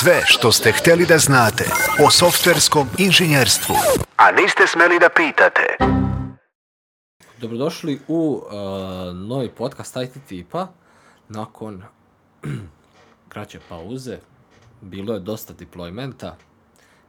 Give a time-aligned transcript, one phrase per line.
[0.00, 1.64] Sve što ste htjeli da znate
[2.06, 3.74] o softverskom inženjerstvu,
[4.16, 5.76] a niste smeli da pitate.
[7.38, 8.52] Dobrodošli u uh,
[9.28, 10.66] novi podcast IT tipa.
[11.28, 11.82] Nakon
[13.32, 14.18] kraće pauze,
[14.80, 16.30] bilo je dosta deploymenta.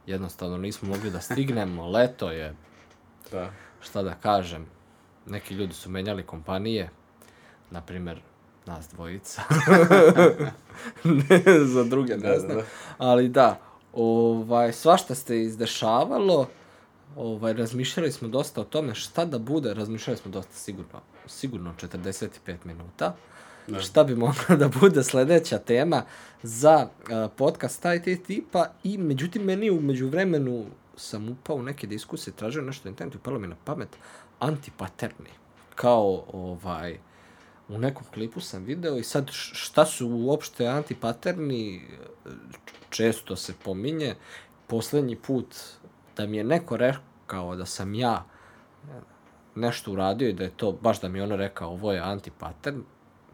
[0.06, 1.88] Jednostavno nismo mogli da stignemo.
[1.96, 2.54] Leto je,
[3.32, 3.50] Da.
[3.80, 4.66] šta da kažem,
[5.26, 6.90] neki ljudi su menjali kompanije.
[7.70, 8.20] Na primjer,
[8.70, 9.42] nas dvojica.
[11.28, 12.56] ne, za druge ne Da, da, znam.
[12.56, 12.62] da.
[12.98, 13.60] Ali da,
[13.92, 16.48] ovaj, svašta se izdešavalo.
[17.16, 22.56] Ovaj, razmišljali smo dosta o tome šta da bude, razmišljali smo dosta sigurno, sigurno 45
[22.64, 23.14] minuta.
[23.66, 23.80] Da.
[23.80, 26.02] Šta bi mogla da bude sledeća tema
[26.42, 30.66] za uh, podcast IT tipa i međutim meni u međuvremenu
[30.96, 33.88] sam upao u neke diskusije, tražio nešto internetu i palo mi na pamet
[34.38, 35.30] antipaterni.
[35.74, 36.98] Kao ovaj,
[37.70, 41.82] u nekom klipu sam video i sad šta su uopšte antipaterni,
[42.90, 44.14] često se pominje.
[44.66, 45.56] Poslednji put
[46.16, 48.24] da mi je neko rekao da sam ja
[49.54, 52.82] nešto uradio i da je to, baš da mi ono rekao, ovo je antipatern,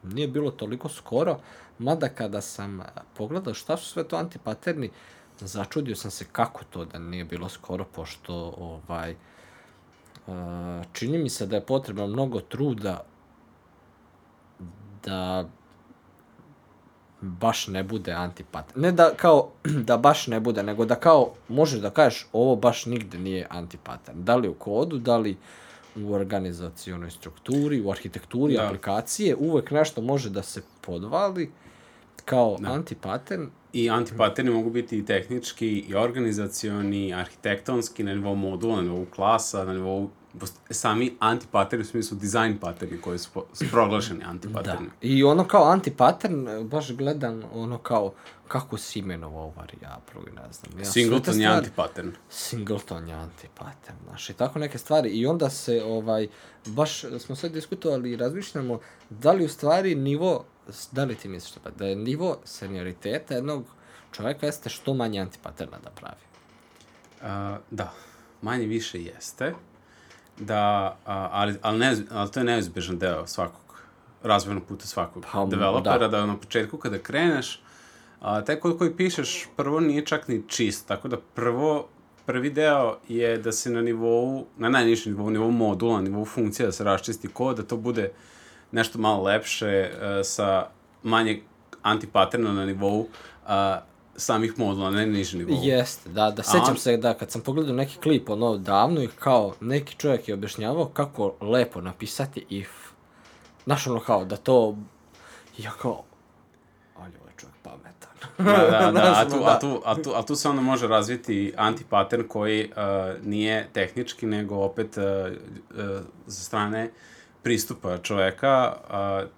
[0.02, 1.40] nije bilo toliko skoro,
[1.78, 2.82] mada kada sam
[3.16, 4.90] pogledao šta su sve to antipaterni,
[5.40, 9.16] začudio sam se kako to da nije bilo skoro, pošto ovaj,
[10.26, 13.04] a, čini mi se da je potrebno mnogo truda
[15.06, 15.48] da
[17.20, 18.78] baš ne bude antipater.
[18.78, 19.50] Ne da kao
[19.88, 24.14] da baš ne bude, nego da kao možeš da kažeš ovo baš nigde nije antipater.
[24.14, 25.36] Da li u kodu, da li
[25.96, 28.66] u organizacionoj strukturi, u arhitekturi Da.
[28.66, 31.50] aplikacije, uvek nešto može da se podvali
[32.24, 32.72] kao da.
[32.72, 33.46] antipattern.
[33.72, 39.64] I antipaterni mogu biti i tehnički, i organizacioni, arhitektonski, na nivou modula, na nivou klasa,
[39.64, 40.10] na nivou
[40.70, 44.26] sami antipaterni u smislu dizajn paterni koji su, po- su proglašeni Da.
[44.30, 44.88] antipaterni.
[45.00, 48.12] I ono kao antipattern, e, baš gledam ono kao
[48.48, 50.78] kako si imenovao ovu varijablu i ne znam.
[50.78, 52.10] Ja, Singleton je antipattern.
[52.30, 55.08] Singleton je antipattern, znaš, i tako neke stvari.
[55.10, 56.28] I onda se, ovaj,
[56.66, 58.80] baš smo sve diskutovali i razmišljamo
[59.10, 60.44] da li u stvari nivo,
[60.92, 63.64] da li ti misliš da, da je nivo senioriteta jednog
[64.12, 66.20] čovjeka jeste što manje antipatterna da pravi.
[67.20, 67.92] Uh, da,
[68.42, 69.54] manje više jeste.
[70.38, 73.80] Da, a, ali, ali, ne, ali to je neizbježan deo svakog
[74.22, 76.08] razvojnog puta svakog Pa, developera, da.
[76.08, 76.26] da.
[76.26, 77.60] na početku kada kreneš,
[78.20, 81.88] a, taj kod koji pišeš prvo nije čak ni čist, tako da prvo,
[82.26, 86.72] prvi deo je da se na nivou, na najnižem nivou, nivou modula, nivou funkcija da
[86.72, 88.10] se raščisti kod, da to bude
[88.72, 90.66] nešto malo lepše, e, sa
[91.02, 91.40] manje
[91.82, 93.08] antipaterna na nivou
[93.46, 93.80] a,
[94.16, 95.60] samih modula, na najnižem nivou.
[95.62, 99.08] Jeste, da, da, sećam on- se da kad sam pogledao neki klip ono davno i
[99.18, 102.70] kao neki čovjek je objašnjavao kako lepo napisati if.
[103.64, 104.76] Znaš ono kao da to,
[105.58, 106.04] ja kao,
[106.96, 108.10] ali ovaj čovjek pametan.
[108.38, 111.54] Da, da, da, a tu, a, tu, a, tu, a tu se onda može razviti
[111.56, 116.90] antipattern koji uh, nije tehnički, nego opet uh, uh, za strane
[117.42, 118.76] pristupa čoveka.
[118.90, 119.28] Uh,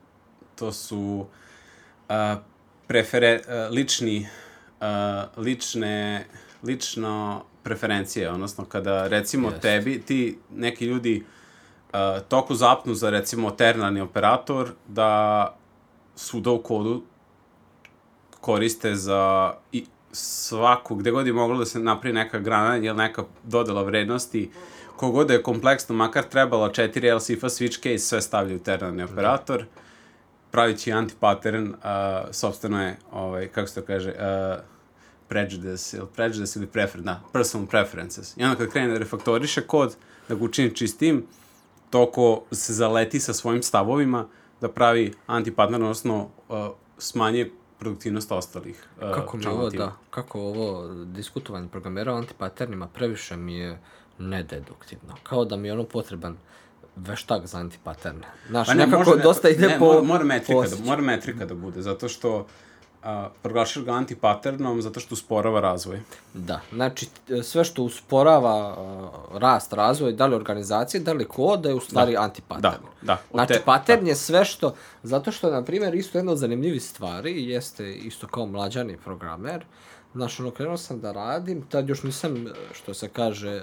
[0.55, 1.27] to su
[2.09, 2.15] uh,
[2.87, 4.48] prefere, uh, lični, uh,
[5.37, 6.27] lične,
[6.63, 9.61] lično preferencije, odnosno kada recimo Jeste.
[9.61, 11.25] tebi, ti neki ljudi
[11.93, 15.55] uh, toliko zapnu za recimo ternarni operator da
[16.17, 17.03] svuda u kodu
[18.41, 23.25] koriste za i svaku, gde god je moglo da se napravi neka grana ili neka
[23.45, 24.51] dodela vrednosti,
[24.97, 29.65] kogod da je kompleksno, makar trebala 4 LCF switch case, sve stavljaju u ternarni operator,
[30.51, 31.75] pravići antipattern, uh,
[32.31, 34.61] sobstveno je, ovaj, kako se to kaže, uh,
[35.29, 38.37] prejudice, ili prejudice ili prefer, da, personal preferences.
[38.37, 39.97] I onda kad krene da refaktoriše kod,
[40.29, 41.27] da ga učini čistim,
[41.91, 44.27] toko se zaleti sa svojim stavovima,
[44.61, 46.57] da pravi antipattern, odnosno uh,
[46.99, 53.37] smanje produktivnost ostalih uh, Kako mi ovo, da, kako ovo diskutovanje programera o antipatternima previše
[53.37, 53.79] mi je
[54.19, 55.15] nededuktivno.
[55.23, 56.37] Kao da mi je ono potreban
[57.07, 58.27] veštak za antipatterne.
[58.49, 59.85] Znaš, Pa ne, nekako može, dosta ide ne, po...
[59.85, 62.47] mora, mora metrika, da, mora metrika da bude, zato što
[63.03, 66.01] a, proglašaš ga antipatternom zato što usporava razvoj.
[66.35, 67.07] Da, znači
[67.43, 72.13] sve što usporava uh, rast, razvoj, da li organizacije, da li koda je u stvari
[72.13, 72.23] da.
[72.23, 72.83] antipattern.
[73.03, 73.19] Da, da.
[73.31, 77.49] Znači, te- pattern je sve što, zato što, na primjer, isto jedna od zanimljivih stvari,
[77.49, 79.65] jeste isto kao mlađani programer,
[80.15, 83.63] znaš, ono, krenuo sam da radim, tad još nisam, što se kaže, e,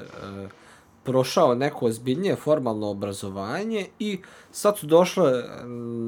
[1.06, 4.20] prošao neko ozbiljnije formalno obrazovanje i
[4.52, 5.44] sad su došle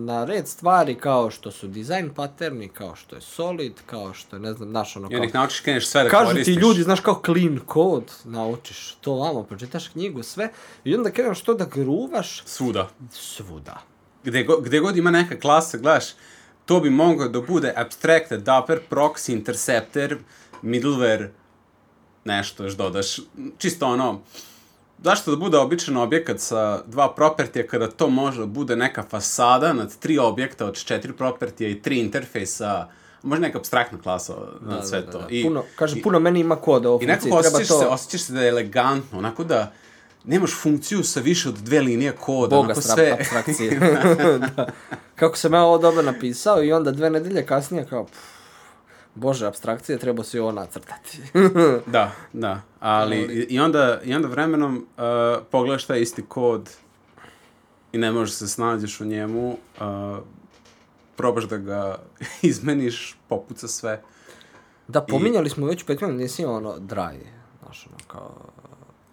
[0.05, 4.39] na red stvari kao što su design patterni, kao što je solid, kao što je,
[4.39, 6.55] ne znam, znaš, ono, onda ih naučiš, kreneš sve da Kažu koristiš.
[6.55, 10.49] ti ljudi, znaš, kao clean code, naučiš to vamo, pročitaš knjigu, sve,
[10.83, 12.89] i onda kreneš to da gruvaš Svuda.
[13.11, 13.81] svuda.
[14.23, 16.05] Gde, go, gde god ima neka klasa, gledaš,
[16.65, 20.17] to bi mogao da bude abstracted dapper proxy interceptor
[20.63, 21.27] middleware
[22.25, 23.19] nešto još dodaš.
[23.57, 24.21] Čisto ono,
[25.03, 29.73] zašto da bude običan objekat sa dva propertija kada to može da bude neka fasada
[29.73, 32.87] nad tri objekta od četiri propertija i tri interfejsa,
[33.23, 35.21] možda neka abstraktna klasa na sve to.
[35.29, 37.79] I, puno, kaže, i, puno meni ima koda o I nekako osjećaš, to...
[37.79, 39.71] se, osjećaš se da je elegantno, onako da
[40.23, 42.55] nemaš funkciju sa više od dve linije koda.
[42.55, 43.11] Boga onako sve...
[43.19, 43.79] abstrakcije.
[44.55, 44.69] da.
[45.15, 48.05] Kako sam ja ovo dobro napisao i onda dve nedelje kasnije kao...
[48.05, 48.36] Pff,
[49.17, 51.21] Bože, abstrakcije, treba se ovo nacrtati.
[51.95, 52.61] da, da.
[52.79, 55.03] Ali, i, i, onda, i onda vremenom uh,
[55.51, 56.69] pogledaš taj isti kod
[57.91, 60.17] i ne možeš se snađeš u njemu, uh,
[61.15, 61.99] probaš da ga
[62.41, 64.01] izmeniš, popuca sve.
[64.87, 65.49] Da, pominjali I...
[65.49, 67.17] smo već u petmenu, nisi ono dry,
[67.63, 68.31] znaš, ono, kao...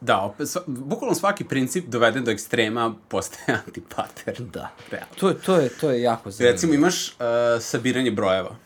[0.01, 4.41] Da, opet, sva, bukvalno svaki princip doveden do ekstrema postaje antipater.
[4.41, 5.15] Da, Realno.
[5.21, 6.53] to, je, to, je, to je jako zanimljivo.
[6.53, 7.17] Recimo, imaš uh,
[7.61, 8.56] sabiranje brojeva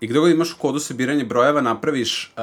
[0.00, 2.42] I gde god imaš u kodu sabiranje brojeva, napraviš uh,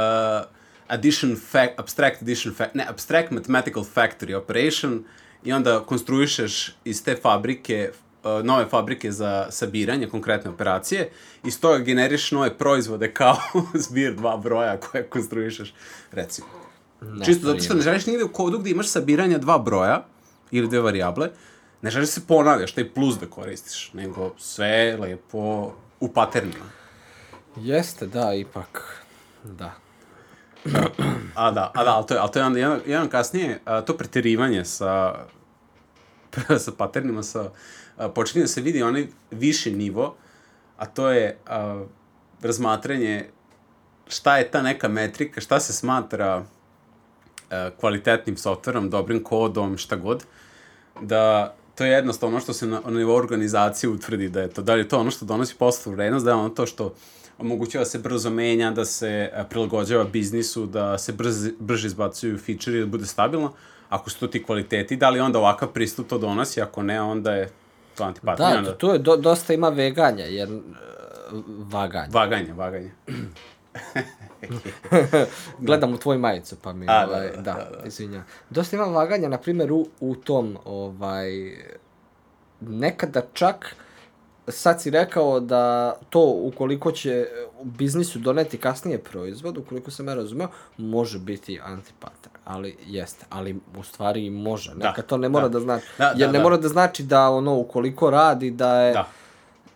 [0.87, 5.03] addition fact, abstract addition fact, ne, abstract mathematical factory operation
[5.43, 7.91] i onda konstruišeš iz te fabrike
[8.23, 11.09] uh, nove fabrike za sabiranje, konkretne operacije,
[11.43, 13.37] i s toga generiš nove proizvode kao
[13.89, 15.73] zbir dva broja koje konstruišeš,
[16.11, 16.47] recimo.
[17.01, 20.05] Ne, Čisto zato što ne želiš nigde u kodu gde imaš sabiranje dva broja
[20.51, 21.29] ili dve variable,
[21.81, 26.82] ne želiš da se ponavljaš, taj plus da koristiš, nego sve lepo u paternima.
[27.55, 29.03] Jeste, da, ipak,
[29.43, 29.73] da.
[31.35, 33.97] a da, a da, ali to je, ali to je jedan, jedan, kasnije, a, to
[33.97, 35.15] preterivanje sa,
[36.63, 37.51] sa paternima, sa,
[37.97, 40.15] a, počinje da se vidi onaj viši nivo,
[40.77, 41.85] a to je a,
[42.41, 43.29] razmatranje
[44.07, 46.43] šta je ta neka metrika, šta se smatra
[47.49, 50.25] a, kvalitetnim softverom, dobrim kodom, šta god,
[51.01, 54.61] da to je jednostavno ono što se na, na nivou organizacije utvrdi da je to,
[54.61, 56.93] da li je to ono što donosi poslovnu vrednost, da je ono to što
[57.43, 62.85] omogućava se brzo menja, da se prilagođava biznisu, da se brz, brže izbacuju feature da
[62.85, 63.53] bude stabilno.
[63.89, 67.31] Ako su to ti kvaliteti, da li onda ovakav pristup to donosi, ako ne, onda
[67.31, 67.49] je
[67.95, 68.49] to antipatija.
[68.49, 68.73] Da, onda...
[68.73, 70.61] to je, do, dosta ima veganja, jer uh,
[71.47, 72.09] vaganje.
[72.11, 72.91] Vaganje, vaganje.
[75.59, 77.87] Gledam u tvoj majicu, pa mi, A, ovaj, da, da, da, da, da.
[77.87, 78.23] izvinja.
[78.49, 81.29] Dosta ima vaganja, na primjer, u, u tom, ovaj,
[82.61, 83.75] nekada čak
[84.47, 87.27] sad si rekao da to ukoliko će
[87.59, 90.47] u biznisu doneti kasnije proizvod, ukoliko sam ja razumeo,
[90.77, 92.31] može biti antipater.
[92.45, 94.71] Ali jeste, ali u stvari može.
[94.75, 95.85] Da, Neka da, to ne mora da, da znači.
[95.97, 96.43] Da, jer da, ne da.
[96.43, 99.07] mora da znači da ono ukoliko radi da je da.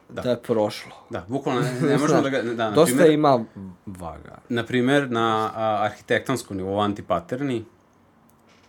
[0.09, 0.21] Da.
[0.21, 0.91] da je prošlo.
[1.09, 2.41] Da, bukvalno ne, ne možemo da ga...
[2.41, 3.45] Da, na Dosta primer, ima
[3.85, 4.37] vaga.
[4.49, 7.65] Na primer, na a, arhitektonskom nivou antipaterni,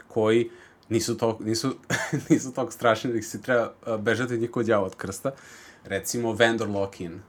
[0.09, 0.51] koji
[0.89, 1.75] nisu tog, nisu,
[2.31, 5.29] nisu tog strašni da ih se treba bežati od njih kod od krsta.
[5.29, 5.39] Uh,
[5.89, 7.21] recimo vendor lock-in.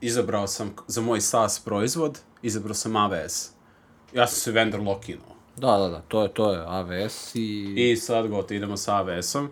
[0.00, 3.48] Izabrao sam za moj SaaS proizvod, izabrao sam AWS.
[4.12, 5.36] Ja sam se vendor lock-inuo.
[5.56, 7.74] Da, da, da, to je, to je AWS i...
[7.76, 9.50] I sad gotovo, idemo sa AWS-om.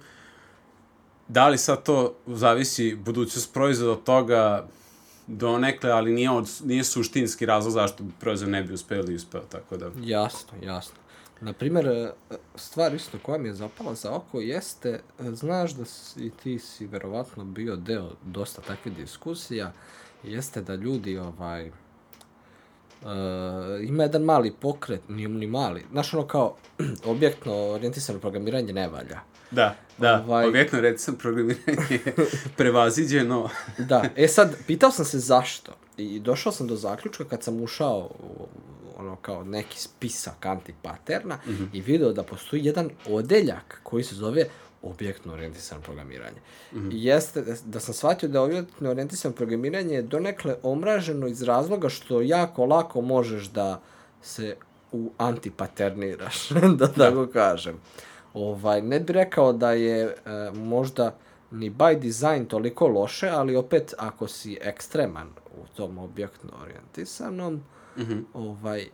[1.28, 4.68] Da li sad to zavisi budućnost proizvoda od toga
[5.26, 9.76] donekle, ali nije, od, nije suštinski razlog zašto proizvod ne bi uspeo ili uspeo, tako
[9.76, 9.90] da...
[10.02, 10.99] Jasno, jasno.
[11.40, 12.12] Na primjer, e,
[12.54, 15.00] stvar isto koja mi je zapala za oko jeste, e,
[15.32, 19.72] znaš da si, ti si verovatno bio deo dosta takvih diskusija,
[20.22, 21.70] jeste da ljudi ovaj,
[23.02, 23.08] Uh,
[23.88, 26.56] ima jedan mali pokret, nije ni mali, znaš ono kao
[27.04, 29.20] objektno orijentisano programiranje ne valja.
[29.50, 30.46] Da, da, ovaj...
[30.48, 32.14] objektno orijentisano programiranje je
[32.56, 33.48] prevaziđeno.
[33.78, 37.98] da, e sad, pitao sam se zašto i došao sam do zaključka kad sam ušao
[37.98, 38.46] u,
[38.96, 41.68] ono kao neki spisak antipaterna mm -hmm.
[41.72, 44.46] i video da postoji jedan odeljak koji se zove
[44.82, 46.40] objektno orijentisano programiranje.
[46.72, 46.94] Mm -hmm.
[46.94, 51.88] I jeste da, da sam shvatio da objektno orijentisano programiranje je donekle omraženo iz razloga
[51.88, 53.80] što jako lako možeš da
[54.22, 54.56] se
[54.92, 57.32] u antipaterniraš, da tako da.
[57.32, 57.80] kažem.
[58.34, 60.14] Ovaj, ne bih rekao da je e,
[60.54, 61.16] možda
[61.50, 65.28] ni by design toliko loše, ali opet ako si ekstreman
[65.62, 67.62] u tom objektno orijentisanom,
[67.96, 68.24] mm -hmm.
[68.34, 68.88] ovaj,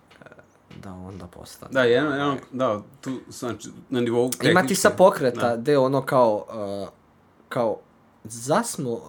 [0.83, 1.73] da onda postane.
[1.73, 4.51] Da, jedan, jedan, da, tu, znači, na nivou tehničke.
[4.51, 5.57] Ima ti sa pokreta, da.
[5.57, 6.47] gde ono kao,
[6.83, 6.89] uh,
[7.49, 7.79] kao,
[8.25, 9.01] za smo,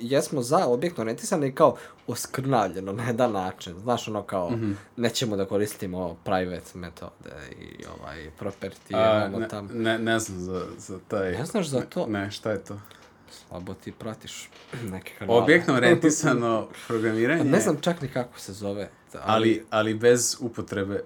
[0.00, 3.74] jesmo za objektno orijentisano i kao oskrnavljeno na jedan način.
[3.78, 4.74] Znaš, ono kao, mm -hmm.
[4.96, 7.30] nećemo da koristimo private metode
[7.60, 9.68] i ovaj, property, A, ne, tam.
[9.72, 11.32] Ne, ne znam za, za taj...
[11.32, 12.06] Ne znaš za to?
[12.06, 12.78] Ne, šta je to?
[13.32, 14.50] Slabo ti pratiš
[14.92, 15.38] neke kanale.
[15.38, 17.44] Objektno orijentisano programiranje.
[17.44, 18.90] Ne znam čak ni kako se zove.
[19.14, 21.04] Ali, ali, ali bez upotrebe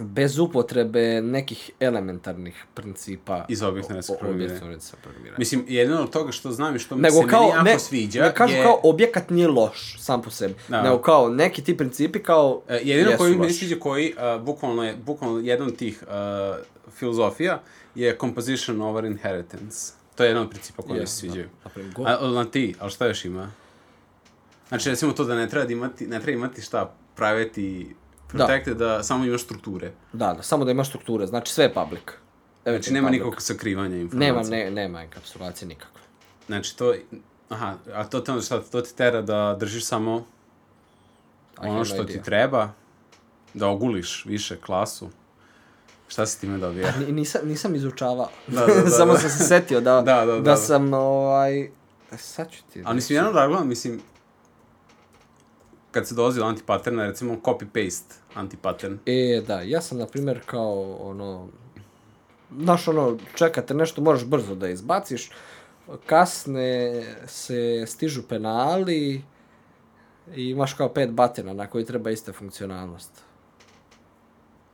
[0.00, 5.36] bez upotrebe nekih elementarnih principa Iz objektno-orijentisnog o- o- programiranja.
[5.38, 8.22] Mislim, jedino od toga što znam i što mi se kao, meni jako ne, sviđa
[8.22, 8.62] ne kažu je...
[8.62, 10.82] kao objekat nije loš sam po sebi, Da.
[10.82, 14.96] nego kao neki ti principi kao E, jedino koji mi sviđa koji, uh, bukvalno je,
[14.96, 17.62] bukvalno jedan od tih uh, filozofija
[17.94, 19.92] je composition over inheritance.
[20.14, 21.48] To je jedan od principa koji mi se Jesu, sviđaju.
[21.96, 22.18] da.
[22.20, 23.50] A, na ti, ali šta još ima?
[24.68, 27.86] Znači, recimo to da ne treba da imati, ne treba imati šta, private i
[28.28, 29.02] protected, da.
[29.02, 29.92] samo imaš strukture.
[30.12, 32.02] Da, da, samo da imaš strukture, znači sve je public.
[32.62, 33.20] Znači, nema public.
[33.20, 34.32] nikakvog sakrivanja informacija.
[34.32, 36.00] Nema, ne, nema enkapsulacije nikakve.
[36.46, 36.94] Znači, to,
[37.48, 40.26] aha, a to te onda šta, to ti tera da držiš samo
[41.58, 42.72] ono što ti treba,
[43.54, 45.08] da oguliš više klasu.
[46.12, 46.92] Šta si time dobija?
[46.98, 48.28] Ni- Nisam, nisam izučavao.
[48.46, 49.18] Da, da, da, Samo da.
[49.18, 50.56] sam se setio da, Da, da, da, da.
[50.56, 51.60] sam, ovaj...
[51.62, 51.70] e,
[52.12, 52.82] Sad ću ti...
[52.84, 54.00] Ali mislim, jedno da gledam, mislim,
[55.90, 58.02] kad se dolazi do antipatterna, recimo copy-paste
[58.34, 58.98] antipattern.
[59.06, 61.48] E, da, ja sam, na primjer, kao, ono...
[62.58, 65.30] Znaš, ono, čekate nešto, možeš brzo da izbaciš,
[66.06, 69.22] kasne se stižu penali
[70.34, 73.10] i imaš kao pet batena na koji treba ista funkcionalnost.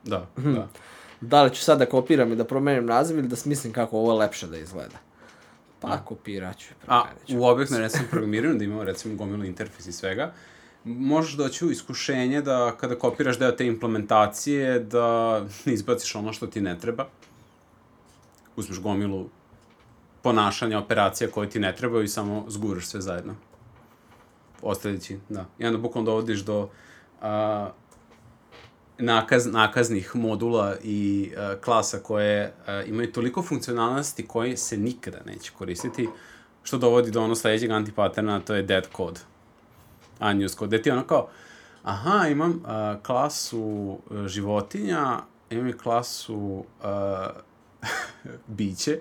[0.04, 0.54] Da, Mhm.
[0.54, 0.68] da.
[1.20, 4.14] Da li ću sad da kopiram i da promenim naziv ili da smislim kako ovo
[4.14, 4.96] lepše da izgleda?
[5.80, 6.68] Pa, kopirat ću.
[6.86, 10.32] A u objektno recimo programiranju, da imamo recimo gomilu interfejs i svega,
[10.84, 16.60] možeš doći u iskušenje da kada kopiraš deo te implementacije, da izbaciš ono što ti
[16.60, 17.06] ne treba.
[18.56, 19.28] Uzmeš gomilu
[20.22, 23.34] ponašanja, operacija koje ti ne trebaju i samo zguraš sve zajedno.
[24.62, 25.44] Ostavljajući, da.
[25.58, 26.68] I onda bukvalno dovodiš do
[27.22, 27.70] a,
[28.98, 35.52] nakaz, nakaznih modula i a, klasa koje a, imaju toliko funkcionalnosti koje se nikada neće
[35.58, 36.08] koristiti,
[36.62, 39.20] što dovodi do ono sledećeg antipatterna, a to je dead code.
[40.20, 40.76] Unused code.
[40.76, 41.28] Gde ti ono kao,
[41.82, 45.18] aha, imam a, klasu životinja,
[45.50, 47.28] imam i klasu a,
[48.46, 48.98] biće,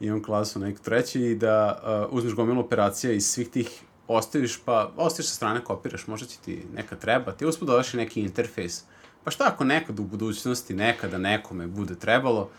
[0.00, 4.92] imam klasu nek treći i da uh, uzmeš gomilu operacija iz svih tih ostaviš, pa
[4.96, 8.84] ostaviš sa strane, kopiraš, možda će ti neka treba, ti uspud dodaš neki interfejs.
[9.24, 12.50] Pa šta ako nekad u budućnosti, nekada nekome bude trebalo,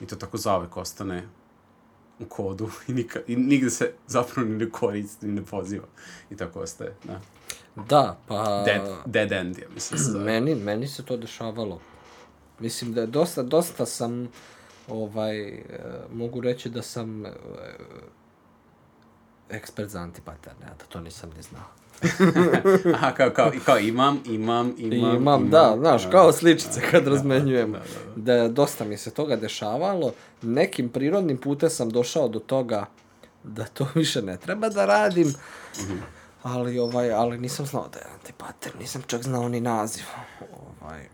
[0.00, 1.28] i to tako zauvek ostane
[2.18, 5.86] u kodu i, nika, i nigde se zapravo ni ne koristi, ni ne poziva.
[6.30, 7.20] I tako ostaje, da.
[7.88, 8.62] Da, pa...
[8.64, 10.24] Dead, dead end, ja mislim se zove.
[10.24, 11.80] Meni, meni se to dešavalo.
[12.58, 14.28] Mislim da dosta, dosta sam,
[14.88, 15.62] ovaj, e,
[16.12, 17.32] mogu reći da sam e,
[19.50, 21.64] ekspert za antipatterne, a da to nisam ni znao.
[22.94, 27.72] Aha, kao, kao, kao imam, imam, imam, Imam, da, znaš, kao sličice kad razmenjujemo.
[27.72, 27.78] da,
[28.16, 30.12] da, Da, je dosta mi se toga dešavalo.
[30.42, 32.86] Nekim prirodnim putem sam došao do toga
[33.42, 35.34] da to više ne treba da radim.
[36.42, 40.04] Ali, ovaj, ali nisam znao da je antipattern, nisam čak znao ni naziv.
[40.80, 41.08] Ovaj,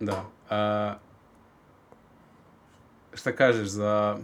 [0.00, 0.24] Da.
[0.50, 0.94] A,
[3.14, 4.16] šta kažeš za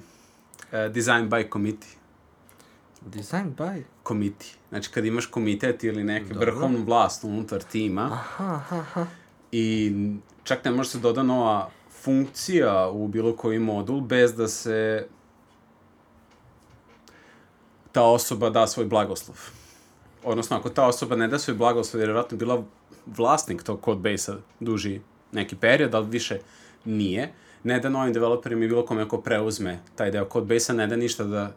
[0.72, 1.98] uh, design by committee?
[3.06, 3.82] design by...
[4.06, 4.48] Committee.
[4.68, 6.40] Znači, kad imaš komitet ili neku Dobro.
[6.40, 9.06] vrhovnu vlast unutar tima Aha, aha, aha.
[9.52, 9.92] i
[10.44, 11.70] čak ne može se doda nova
[12.02, 15.06] funkcija u bilo koji modul bez da se
[17.92, 19.37] ta osoba da svoj blagoslov.
[20.25, 22.64] Odnosno, ako ta osoba ne da svoj blagoslov, jer je vjerojatno bila
[23.06, 25.00] vlasnik tog codebase-a duži
[25.32, 26.40] neki period, ali više
[26.84, 27.32] nije,
[27.65, 31.25] ne da novim developerima i bilo kome ko preuzme taj deo codebase-a, ne da ništa
[31.25, 31.53] da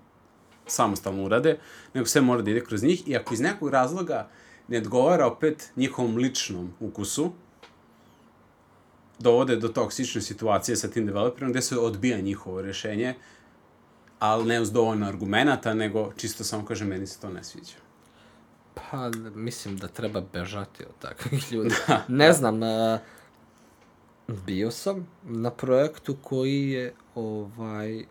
[0.67, 1.57] samostalno urade,
[1.93, 4.27] nego sve mora da ide kroz njih i ako iz nekog razloga
[4.67, 7.31] ne odgovara opet njihovom ličnom ukusu,
[9.19, 13.15] dovode do toksične situacije sa tim developerom gde se odbija njihovo rešenje,
[14.19, 17.75] ali ne uz dovoljno argumenta, nego čisto samo kaže meni se to ne sviđa.
[18.73, 21.75] Pa, mislim da treba bežati od takvih ljudi.
[22.07, 22.99] ne znam, a,
[24.31, 28.05] bio sam na projektu koji je ovaj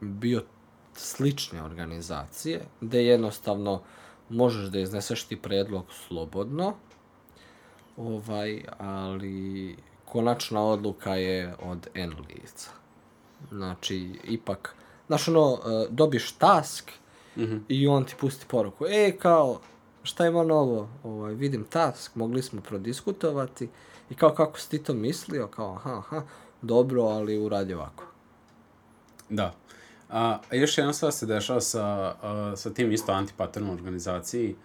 [0.00, 0.42] bio
[0.94, 3.82] slične organizacije, gde jednostavno
[4.28, 6.74] možeš da izneseš ti predlog slobodno,
[7.96, 12.70] ovaj, ali konačna odluka je od N lica.
[13.50, 14.74] Znači, ipak,
[15.06, 16.90] znaš ono, e, dobiš task
[17.68, 19.60] i on ti pusti poruku, e, kao,
[20.02, 23.68] šta ima novo, ovaj, vidim task, mogli smo prodiskutovati
[24.10, 26.22] i kao, kako si ti to mislio, kao, aha, aha,
[26.62, 28.04] dobro, ali uradi ovako.
[29.28, 29.54] Da.
[30.10, 31.84] A, još jedna stvar se dešava sa,
[32.22, 34.56] a, sa tim isto antipatternom organizaciji,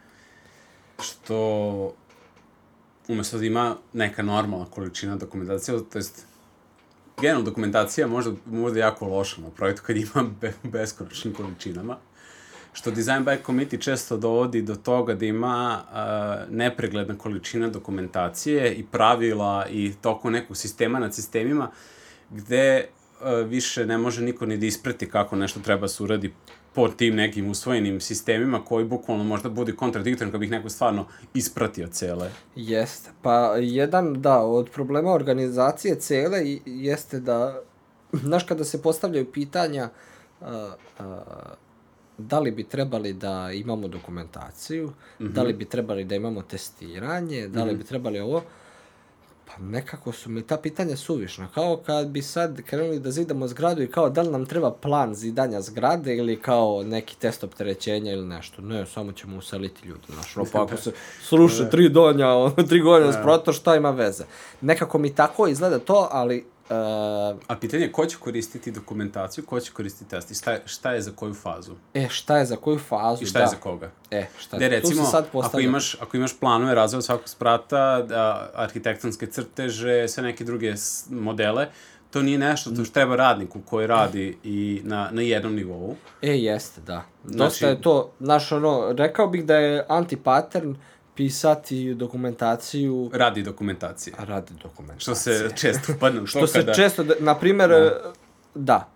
[0.99, 1.93] što
[3.07, 6.25] umesto da ima neka normalna količina dokumentacije, to jest
[7.21, 11.97] generalno dokumentacija možda bude jako loša na projektu kad ima be, beskonačnim količinama,
[12.75, 18.85] što design by committee često dovodi do toga da ima uh, nepregledna količina dokumentacije i
[18.91, 21.71] pravila i toko nekog sistema nad sistemima
[22.29, 26.33] gde uh, više ne može niko ni da ispreti kako nešto treba se uradi
[26.73, 31.87] po tim nekim usvojenim sistemima koji bukvalno možda bude kontradiktoran kad bih neko stvarno ispratio
[31.87, 32.29] cele.
[32.55, 33.09] Jeste.
[33.21, 37.61] Pa jedan, da, od problema organizacije cele jeste da,
[38.13, 39.89] znaš, kada se postavljaju pitanja
[40.41, 40.47] uh,
[40.99, 41.05] uh,
[42.17, 45.31] da li bi trebali da imamo dokumentaciju, mm -hmm.
[45.31, 48.43] da li bi trebali da imamo testiranje, da li bi trebali ovo,
[49.45, 51.47] pa nekako su mi ta pitanja suvišna.
[51.53, 55.15] Kao kad bi sad krenuli da zidamo zgradu i kao da li nam treba plan
[55.15, 58.61] zidanja zgrade ili kao neki test opterećenja ili nešto.
[58.61, 60.03] Ne, samo ćemo useliti ljude.
[60.13, 60.91] Znaš, no, pa ako se
[61.21, 64.23] sluše tri donja, ono, tri godina sproto, šta ima veze?
[64.61, 66.71] Nekako mi tako izgleda to, ali Uh,
[67.47, 70.91] A pitanje je ko će koristiti dokumentaciju, ko će koristiti test i šta je, šta
[70.91, 71.71] je za koju fazu?
[71.93, 73.23] e, šta je za koju fazu?
[73.23, 73.43] I šta da.
[73.45, 73.91] je za koga?
[74.11, 75.65] E, šta tu se recimo, sad ako postavlja.
[75.65, 80.73] imaš, ako imaš planove razvoja svakog sprata, da, arhitektonske crteže, sve neke druge
[81.09, 81.67] modele,
[82.11, 85.95] to nije nešto to što treba radniku koji radi i na, na jednom nivou.
[86.21, 87.03] E, jeste, da.
[87.23, 90.75] Dosta Znači- je to, znaš, ono, rekao bih da je anti-pattern
[91.15, 94.13] pisati dokumentaciju, Radi dokumentacije.
[94.17, 95.01] a radi dokumentacije.
[95.01, 96.73] Što se često upadne u to Što se kada...
[96.73, 98.13] često, da, na primjer, da.
[98.55, 98.89] da,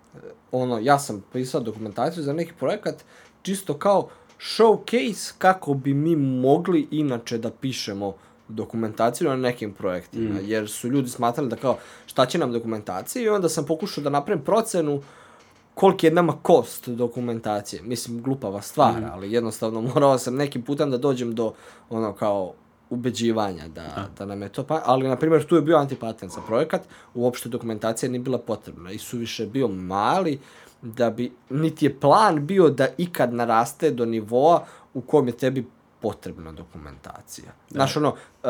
[0.52, 2.96] ono, ja sam pisao dokumentaciju za neki projekat,
[3.42, 4.10] čisto kao
[4.40, 8.14] showcase kako bi mi mogli inače da pišemo
[8.48, 10.40] dokumentaciju na nekim projektima, mm.
[10.44, 14.10] jer su ljudi smatrali da kao šta će nam dokumentacija i onda sam pokušao da
[14.10, 15.02] napravim procenu
[15.80, 17.82] koliki je nama kost dokumentacije.
[17.82, 19.10] Mislim, glupava stvar, mm.
[19.12, 21.54] ali jednostavno morao sam nekim putem da dođem do
[21.90, 22.54] ono kao
[22.90, 24.82] ubeđivanja da, da nam je to pa...
[24.86, 26.82] Ali, na primjer, tu je bio antipatent za projekat,
[27.14, 30.40] uopšte dokumentacija nije bila potrebna i suviše bio mali
[30.82, 35.66] da bi, niti je plan bio da ikad naraste do nivoa u kojem je tebi
[36.02, 37.48] potrebna dokumentacija.
[37.70, 37.74] Da.
[37.76, 38.10] Znaš, ono,
[38.44, 38.50] uh,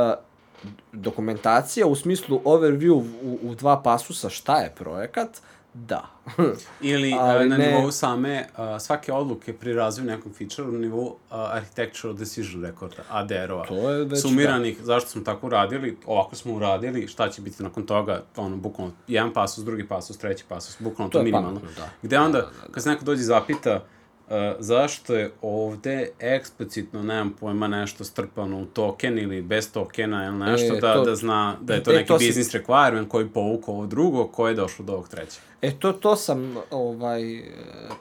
[0.94, 5.42] dokumentacija u smislu overview u, u dva pasusa šta je projekat,
[5.80, 6.10] da.
[6.82, 10.80] Ili Ali uh, na ne- nivou same uh, svake odluke pri razvoju nekog feature na
[10.80, 13.66] nivou uh, Architectural Decision Recorda, ADR-ova.
[13.66, 17.86] To je već, Sumiranih, zašto smo tako uradili, ovako smo uradili, šta će biti nakon
[17.86, 21.48] toga, ono, bukvalno, jedan pasus, drugi pasus, treći pasus, bukvalno to, To minimalno.
[21.60, 21.89] pametno, da.
[22.02, 23.82] Gde onda, kad se neko dođe zapita, uh,
[24.60, 30.76] zašto je ovde eksplicitno, nemam pojma, nešto strpano u token ili bez tokena ili nešto,
[30.76, 33.28] E, da, to- da zna da je to e, neki to si- business requirement koji
[33.28, 35.44] povuku ovo drugo, koje je došlo do ovog trećeg.
[35.62, 37.44] E, to, to sam ovaj, e,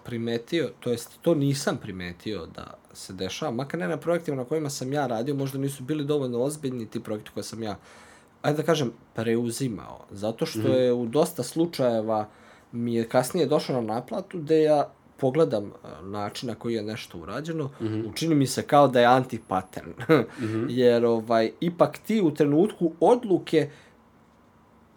[0.05, 4.71] primetio, to jest to nisam primetio da se dešava, makar ne na projektima na kojima
[4.71, 7.77] sam ja radio, možda nisu bili dovoljno ozbiljni ti projekti koje sam ja,
[8.43, 10.05] ajde da kažem, preuzimao.
[10.11, 10.75] Zato što mm -hmm.
[10.75, 12.29] je u dosta slučajeva
[12.73, 17.19] mi je kasnije došlo na naplatu da ja pogledam e, način na koji je nešto
[17.19, 18.11] urađeno, mm -hmm.
[18.11, 19.89] učini mi se kao da je anti-pattern.
[20.09, 20.67] mm -hmm.
[20.81, 23.71] Jer ovaj, ipak ti u trenutku odluke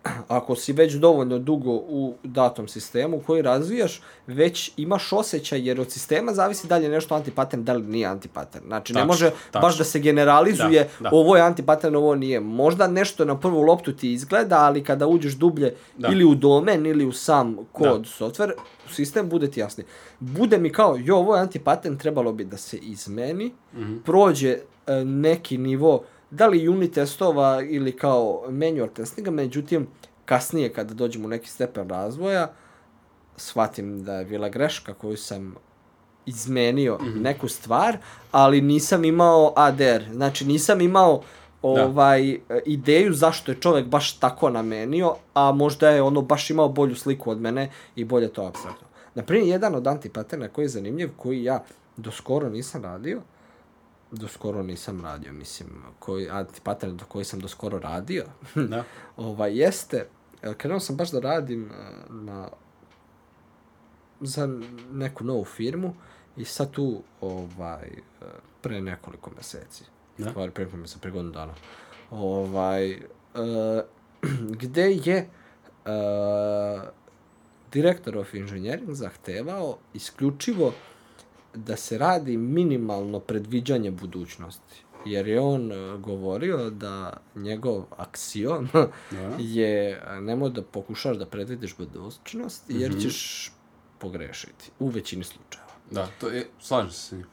[0.28, 5.92] ako si već dovoljno dugo u datom sistemu koji razvijaš, već imaš osjećaj, jer od
[5.92, 8.66] sistema zavisi da li je nešto antipattern, da li nije antipattern.
[8.68, 9.62] Znači, ne Tačno, može tačno.
[9.62, 11.10] baš da se generalizuje, Da, da.
[11.14, 12.40] ovo je antipattern, ovo nije.
[12.40, 16.08] Možda nešto na prvu loptu ti izgleda, ali kada uđeš dublje Da.
[16.08, 18.52] ili u domen ili u sam kod, software,
[18.92, 19.84] sistem bude ti jasni.
[20.20, 24.02] Bude mi kao, jo, ovo je antipattern, trebalo bi da se izmeni, mm -hmm.
[24.04, 29.88] prođe e, neki nivo, da li unit testova ili kao manual testinga, međutim,
[30.26, 32.52] kasnije kada dođemo u neki stepen razvoja,
[33.38, 35.56] shvatim da je bila greška koju sam
[36.26, 37.22] izmenio mm -hmm.
[37.22, 37.98] neku stvar,
[38.32, 40.04] ali nisam imao ADR.
[40.14, 41.22] Znači, nisam imao
[41.62, 46.96] ovaj ideju zašto je čovek baš tako namenio, a možda je ono baš imao bolju
[46.96, 48.88] sliku od mene i bolje to abstraktno.
[49.16, 51.64] Naprimjer, jedan od antipaterna koji je zanimljiv, koji ja
[51.98, 53.22] do skoro nisam radio,
[54.12, 55.70] do skoro nisam radio, mislim,
[56.00, 58.26] koji antipattern do koji sam do skoro radio,
[58.70, 58.84] Da.
[59.18, 60.08] ovaj, jeste,
[60.58, 62.50] krenuo sam baš da radim e, na
[64.22, 64.60] za
[64.92, 65.94] neku novu firmu
[66.38, 68.26] i sad tu ovaj e,
[68.62, 69.84] pre nekoliko meseci.
[70.18, 70.30] Da.
[70.30, 71.54] Stvari pre meseci, pre godinu dana.
[72.12, 73.82] Ovaj uh,
[74.62, 75.30] gde je
[75.86, 76.82] uh,
[77.72, 80.74] direktor of engineering zahtevao isključivo
[81.56, 84.84] da se radi minimalno predviđanje budućnosti.
[85.06, 88.88] Jer je on e, govorio da njegov aksiom Da.
[89.40, 93.00] je e, nemoj da pokušaš da predvidiš budućnost, jer Mhm.
[93.00, 93.52] ćeš
[94.00, 94.72] pogrešiti.
[94.80, 95.72] U većini slučajeva.
[95.92, 97.26] Da, to je, slažem se s njim.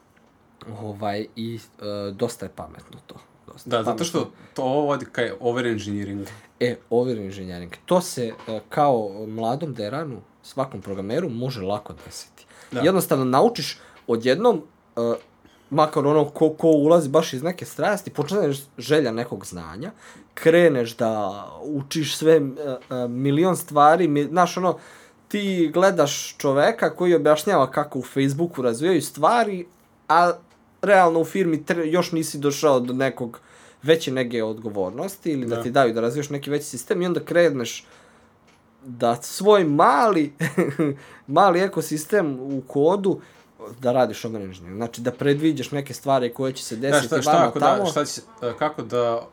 [0.81, 3.15] Ovaj, I e, dosta je pametno to.
[3.47, 6.27] Dosta Da, je zato što to ovo vodi kaj over engineering.
[6.59, 7.71] E, overinženjering.
[7.85, 12.45] To se e, kao mladom deranu, svakom programeru može lako desiti.
[12.71, 12.79] Da.
[12.79, 13.77] Jednostavno naučiš
[14.13, 14.61] odjednom,
[14.95, 15.15] uh,
[15.69, 19.91] makar ono ko, ko ulazi baš iz neke strasti, počneš želja nekog znanja,
[20.33, 24.77] kreneš da učiš sve uh, uh, milion stvari, mi, znaš ono,
[25.27, 29.65] ti gledaš čoveka koji objašnjava kako u Facebooku razvijaju stvari,
[30.07, 30.31] a
[30.81, 33.39] realno u firmi tre, još nisi došao do nekog
[33.83, 35.55] veće neke odgovornosti ili da.
[35.55, 37.85] da ti daju da razviješ neki veći sistem i onda kreneš
[38.85, 40.33] da svoj mali
[41.27, 43.21] mali ekosistem u kodu
[43.79, 44.75] da radiš engineering.
[44.75, 47.83] Znači da predviđaš neke stvari koje će se desiti da, šta, šta, ako tamo.
[47.83, 48.21] Da, šta će,
[48.59, 49.27] kako da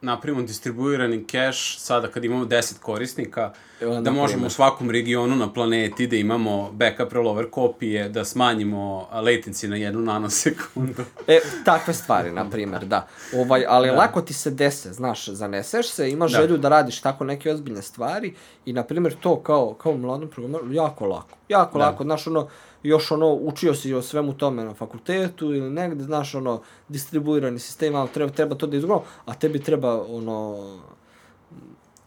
[0.00, 5.52] napravimo distribuirani cache sada kad imamo 10 korisnika, Evo, da možemo u svakom regionu na
[5.52, 11.02] planeti da imamo backup rollover kopije, da smanjimo latency na jednu nanosekundu.
[11.26, 13.06] e, takve stvari, na primjer, da.
[13.34, 13.94] Ovaj, ali da.
[13.94, 16.38] lako ti se dese, znaš, zaneseš se, imaš da.
[16.38, 18.34] želju da radiš tako neke ozbiljne stvari
[18.66, 21.36] i, na primjer, to kao, kao mladom programeru, jako lako.
[21.48, 21.84] Jako da.
[21.84, 22.48] lako, znaš, ono,
[22.86, 27.94] još ono, učio si o svemu tome na fakultetu ili negde, znaš, ono, distribuirani sistem,
[27.94, 30.58] ali treba, treba to da izgledamo, a tebi treba, ono...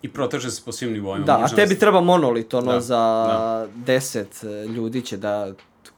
[0.01, 1.25] I proteže se po svim nivoima.
[1.25, 1.79] Da, a tebi da...
[1.79, 3.67] treba monolit, ono, da, za da.
[3.75, 5.53] deset e, ljudi će da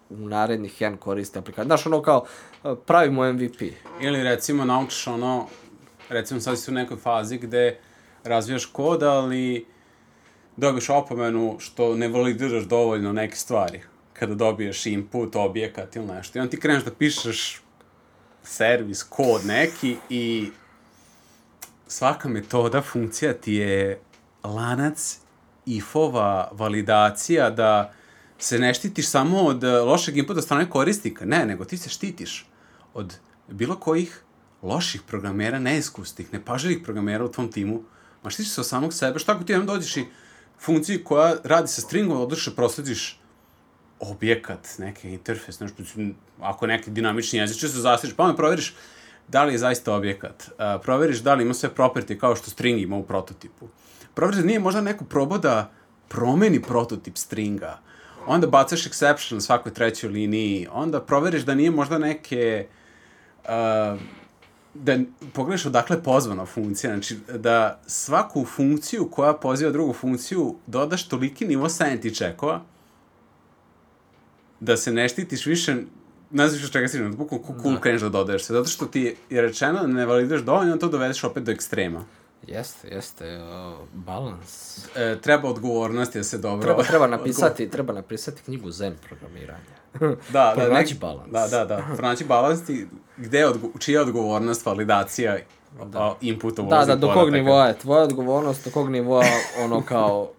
[0.09, 1.67] u narednih jedan koriste aplikaciju.
[1.67, 2.25] Znaš, ono kao,
[2.63, 3.61] e, pravimo MVP.
[4.01, 5.47] Ili recimo naučiš ono,
[6.09, 7.77] recimo sad si u nekoj fazi gde
[8.23, 9.65] razvijaš kod, ali
[10.57, 13.81] dobiješ opomenu što ne validiraš dovoljno neke stvari
[14.21, 16.37] kada dobiješ input, objekat ili nešto.
[16.37, 17.61] I on ti kreneš da pišeš
[18.43, 20.49] servis, kod neki i
[21.87, 23.99] svaka metoda, funkcija ti je
[24.43, 25.19] lanac
[25.65, 27.93] ifova, validacija da
[28.39, 32.45] se ne štitiš samo od lošeg inputa strane korisnika, ne, nego ti se štitiš
[32.93, 34.21] od bilo kojih
[34.61, 37.81] loših programera, neiskusnih, nepažljivih programera u tvom timu,
[38.23, 40.05] ma štitiš se od samog sebe, šta ako ti jednom dođeš i
[40.59, 43.20] funkciji koja radi sa stringom, odliš da proslediš
[44.01, 45.83] objekat, neki interfejs, nešto,
[46.39, 48.75] ako neki dinamični jezik, se zastiš, pa onda proveriš
[49.27, 52.81] da li je zaista objekat, uh, proveriš da li ima sve property kao što string
[52.81, 53.67] ima u prototipu.
[54.13, 55.71] Proveriš da nije možda neko probao da
[56.07, 57.79] promeni prototip stringa,
[58.27, 62.67] onda bacaš exception na svakoj trećoj liniji, onda proveriš da nije možda neke...
[63.43, 64.01] Uh,
[64.73, 64.97] da
[65.33, 71.69] pogledaš odakle pozvana funkcija, znači da svaku funkciju koja poziva drugu funkciju dodaš toliki nivo
[71.69, 72.61] sanity checkova
[74.61, 75.75] da se ne štitiš više
[76.31, 77.81] ne znaš čega si, bukvalno cool da.
[77.81, 81.23] kreneš da dodaješ se, zato što ti je rečeno da ne validiraš dovoljno, to dovedeš
[81.23, 82.05] opet do ekstrema.
[82.47, 84.77] Jeste, jeste, uh, balans.
[84.95, 86.65] E, treba odgovornosti da se dobro...
[86.65, 89.59] Treba, treba napisati, treba napisati knjigu Zen programiranja.
[90.33, 91.31] da, da, nek, balans.
[91.31, 95.37] Da, da, da, pronaći balans ti, gde je, odgo, čija je odgovornost, validacija,
[95.85, 96.15] da.
[96.21, 99.25] inputa, Da, da, do kog nivoa je tvoja odgovornost, do kog nivoa
[99.63, 100.31] ono kao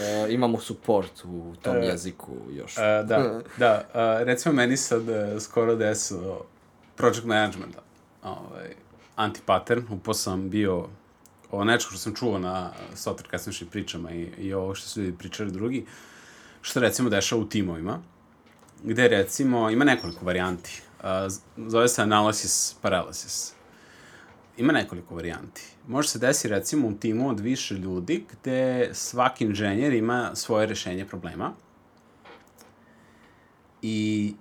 [0.00, 2.78] E, imamo support u tom e, jeziku još.
[2.78, 3.88] E, da, da.
[3.94, 5.02] E, recimo meni sad
[5.40, 6.44] skoro deso
[6.96, 7.82] project managementa.
[8.22, 8.74] Ovaj,
[9.16, 10.88] anti-pattern, upo sam bio
[11.50, 15.18] ovo nečko što sam čuo na software kasnišnjim pričama i, i ovo što su ljudi
[15.18, 15.86] pričali drugi,
[16.62, 17.98] što recimo dešava u timovima,
[18.84, 20.82] gde recimo ima nekoliko varijanti.
[21.00, 21.06] Uh,
[21.68, 23.52] zove se analysis paralysis
[24.56, 25.75] ima nekoliko varijanti.
[25.86, 31.04] Može se desi recimo u timu od više ljudi gde svaki inženjer ima svoje rešenje
[31.04, 31.52] problema
[33.82, 34.34] i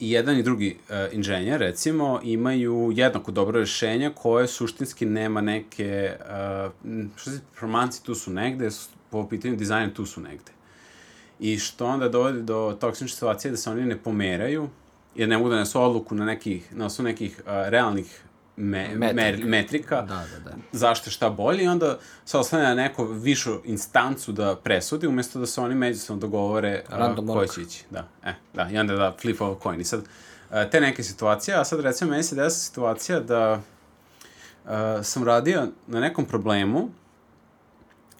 [0.00, 6.16] i jedan i drugi uh, inženjer, recimo, imaju jednako dobro rešenje koje suštinski nema neke,
[6.20, 8.68] uh, što se performanci tu su negde,
[9.10, 10.52] po pitanju dizajna tu su negde.
[11.40, 14.68] I što onda dovede do toksične situacije da se oni ne pomeraju,
[15.14, 18.22] jer ne mogu da nesu odluku na nekih, na osnovu nekih uh, realnih
[18.56, 19.48] me, metrika.
[19.48, 20.56] metrika, da, da, da.
[20.72, 25.46] zašto šta bolje i onda se ostane na neku višu instancu da presudi, umesto da
[25.46, 27.84] se oni međusobno dogovore Random uh, ko će ići.
[27.90, 29.80] Da, e, da, i onda da flip over coin.
[29.80, 33.60] I sad, uh, te neke situacije, a sad recimo meni se desa situacija da
[34.64, 34.70] uh,
[35.02, 36.90] sam radio na nekom problemu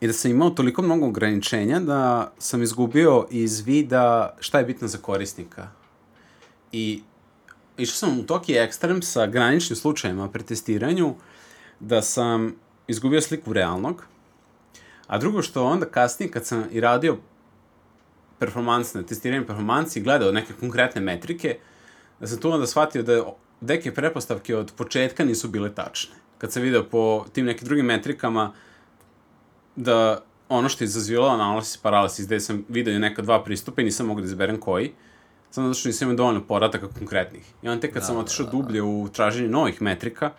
[0.01, 4.89] i da sam imao toliko mnogo ograničenja da sam izgubio iz vida šta je bitno
[4.89, 5.69] za korisnika.
[6.73, 7.03] I
[7.83, 11.15] išao sam u toki ekstrem sa graničnim slučajima pri testiranju
[11.81, 12.55] da sam
[12.89, 14.05] izgubio sliku realnog,
[15.07, 17.17] a drugo što onda kasnije kad sam i radio
[18.39, 21.59] performansne, testiranje performansi i gledao neke konkretne metrike,
[22.21, 26.15] da sam tu onda shvatio da neke prepostavke od početka nisu bile tačne.
[26.39, 28.53] Kad sam video po tim nekim drugim metrikama
[29.77, 34.07] da ono što je izazivalo analisis paralisis, gde sam video neka dva pristupa i nisam
[34.07, 35.10] mogu da izberem koji, uh,
[35.51, 37.53] samo zato što nisam imao dovoljno podataka konkretnih.
[37.63, 40.31] I onda tek kad da, sam otišao da, da, dublje u traženje novih metrika,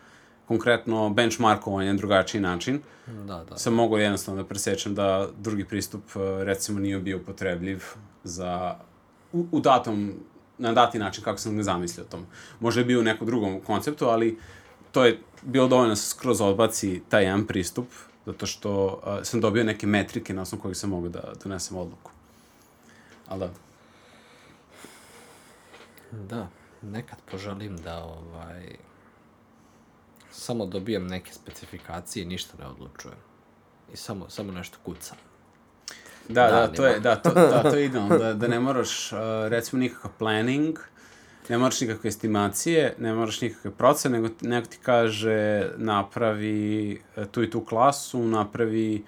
[0.47, 3.57] konkretno benchmarkovanje na drugačiji način, da, da.
[3.57, 7.83] sam mogao jednostavno da presečem da drugi pristup eh, recimo nije bio upotrebljiv
[8.23, 8.75] za
[9.33, 10.13] u, u datom
[10.57, 12.25] na dati način kako sam ga zamislio tom.
[12.59, 14.37] Možda je bio u nekom drugom konceptu, ali
[14.91, 17.85] to je bilo dovoljno da se skroz odbaci taj jedan pristup,
[18.25, 22.11] zato što uh, sam dobio neke metrike na osnovu kojih sam mogu da donesem odluku.
[23.27, 23.49] Ali da.
[26.11, 26.47] Da,
[26.81, 28.75] nekad poželim da ovaj
[30.31, 33.17] samo dobijem neke specifikacije i ništa ne odlučujem.
[33.93, 35.17] I samo, samo nešto kucam.
[36.29, 36.73] Da, da, Danima.
[36.73, 40.11] to je, da, to, da, to je idealno, da, da ne moraš, uh, recimo, nikakav
[40.17, 40.79] planning,
[41.49, 47.43] ne moraš nikakve estimacije, ne moraš nikakve procene, nego neko ti kaže napravi e, tu
[47.43, 49.05] i tu klasu, napravi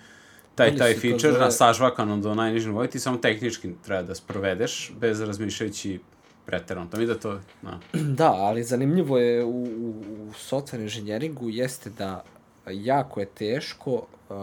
[0.55, 4.01] taj Ili taj feature, zove- na sažvakano do najnižeg nivoa, i ti samo tehnički treba
[4.01, 5.99] da sprovedeš, bez razmišljajući
[6.45, 6.89] preterano.
[6.89, 7.79] To mi da to, na,
[8.19, 12.23] Da, ali zanimljivo je u, u, u software inženjeringu jeste da
[12.71, 14.35] jako je teško uh,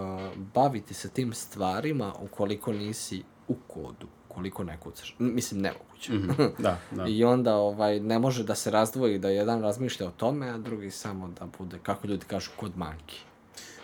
[0.55, 5.17] baviti se tim stvarima ukoliko nisi u kodu, ukoliko ne kucaš.
[5.19, 6.13] Mislim, nemoguće.
[6.13, 7.07] mhm, da, da.
[7.09, 10.91] I onda ovaj ne može da se razdvoji da jedan razmišlja o tome, a drugi
[10.91, 13.21] samo da bude, kako ljudi kažu, kod manki.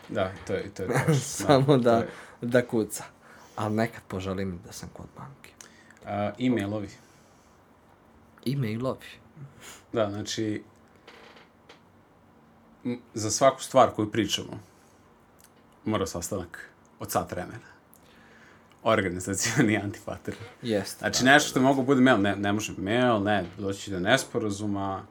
[0.09, 1.15] Da, to je, to je tačno.
[1.15, 2.09] samo da, to je.
[2.43, 3.05] da kuca.
[3.57, 5.51] Ali nekad poželim da sam kod banke.
[6.07, 6.89] A, e-mailovi.
[8.47, 9.07] E-mailovi.
[9.93, 10.63] Da, znači,
[13.15, 14.61] za svaku stvar koju pričamo,
[15.85, 17.77] mora sastanak od sat vremena.
[18.83, 20.37] Organizacioni antipattern.
[20.63, 20.99] Jeste.
[20.99, 25.07] Znači, nešto što mogu bude mail, ne, ne može mail, ne, doći do nesporazuma,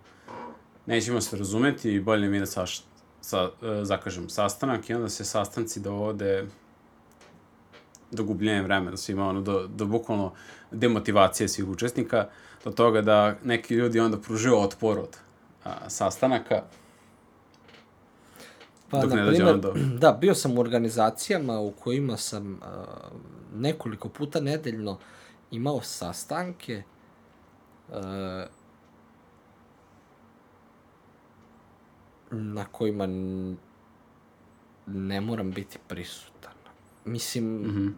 [0.86, 2.84] nećemo se razumeti i bolje mi da saš,
[3.22, 6.48] sa, e, zakažem sastanak i onda se sastanci dovode
[8.12, 10.34] do gubljenja vremena svima, ono, do, do bukvalno
[10.72, 12.30] demotivacije svih učesnika,
[12.66, 15.18] do toga da neki ljudi onda pružaju otpor od
[15.64, 16.64] a, sastanaka,
[18.90, 22.60] Pa, Dok na ne primer, do- da, bio sam u organizacijama u kojima sam uh,
[23.56, 24.98] nekoliko puta nedeljno
[25.52, 26.84] imao sastanke
[27.90, 27.96] uh,
[32.32, 33.08] na kojima
[34.88, 36.54] ne moram biti prisutan.
[37.06, 37.94] Mislim, mm -hmm.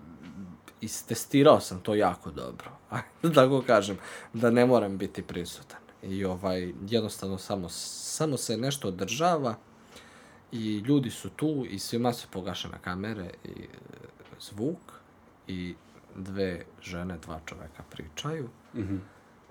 [0.82, 2.77] istestirao sam to jako dobro.
[3.24, 3.98] Da tako kažem,
[4.34, 5.80] da ne moram biti prisutan.
[6.04, 9.56] I ovaj, jednostavno samo, samo se nešto održava
[10.52, 13.68] i ljudi su tu i svima su pogašene kamere i e,
[14.40, 14.78] zvuk
[15.48, 15.76] i
[16.16, 19.00] dve žene, dva čoveka pričaju mm -hmm.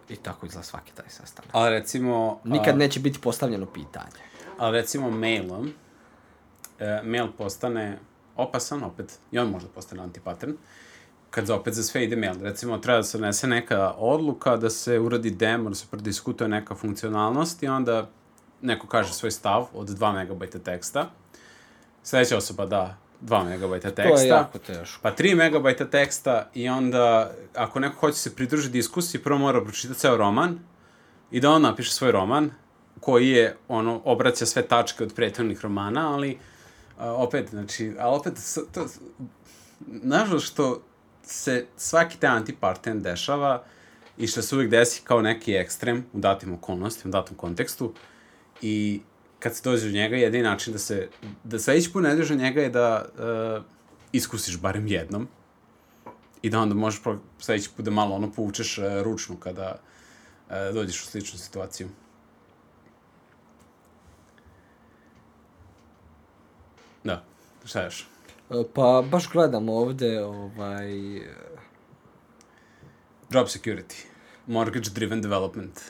[0.09, 1.51] i tako izgleda svaki taj sastanak.
[1.53, 2.41] ali recimo...
[2.45, 4.23] Nikad a, neće biti postavljeno pitanje.
[4.59, 5.73] Ali recimo mailom,
[6.79, 7.99] e, mail postane
[8.37, 10.57] opasan opet, i on možda postane antipattern,
[11.31, 12.35] kad opet za sve ide mail.
[12.43, 16.75] Recimo, treba da se nese neka odluka, da se uradi demo, da se prodiskutuje neka
[16.75, 18.09] funkcionalnost i onda
[18.63, 21.11] neko kaže svoj stav od 2 MB teksta.
[22.03, 24.03] Sledeća osoba da 2 MB teksta.
[24.03, 25.03] To je jako teško.
[25.03, 30.01] Pa 3 MB teksta i onda, ako neko hoće se pridružiti diskusiji, prvo mora pročitati
[30.01, 30.59] ceo roman
[31.31, 32.51] i da on napiše svoj roman,
[33.01, 36.39] koji je, ono, obraća sve tačke od prethodnih romana, ali,
[36.99, 38.35] a, opet, znači, a opet,
[38.73, 38.87] to,
[39.87, 40.83] nažalost što
[41.27, 43.65] se svaki taj antiparten dešava
[44.19, 47.93] i što se uvijek desi kao neki ekstrem u datim okolnostima, u datom kontekstu
[48.63, 49.01] i
[49.39, 51.09] kad se dođe do njega, jedini način da se,
[51.45, 53.65] da sledeći put ne dođe do njega je da uh,
[54.13, 55.29] iskusiš barem jednom
[56.43, 59.77] i da onda možeš pro- sledeći put da malo ono povučeš uh, ručnu kada
[60.49, 61.89] uh, dođeš u sličnu situaciju.
[67.05, 67.25] Da,
[67.65, 68.07] šta još?
[68.49, 70.93] Pa baš gledam ovde ovaj,
[73.31, 74.05] Job security.
[74.47, 75.81] Mortgage driven development.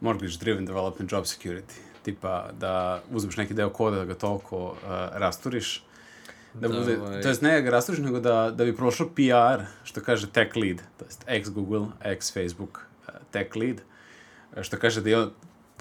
[0.00, 1.80] Mortgage driven development job security.
[2.02, 4.76] Tipa da uzmeš neki deo koda da ga toliko uh,
[5.12, 5.84] rasturiš.
[6.54, 9.06] Da, Da, bude, ovaj- to jest ne da ga rasturiš, nego da, da bi prošao
[9.08, 13.80] PR, što kaže tech lead, to jest ex Google, ex Facebook uh, tech lead,
[14.62, 15.30] što kaže da je on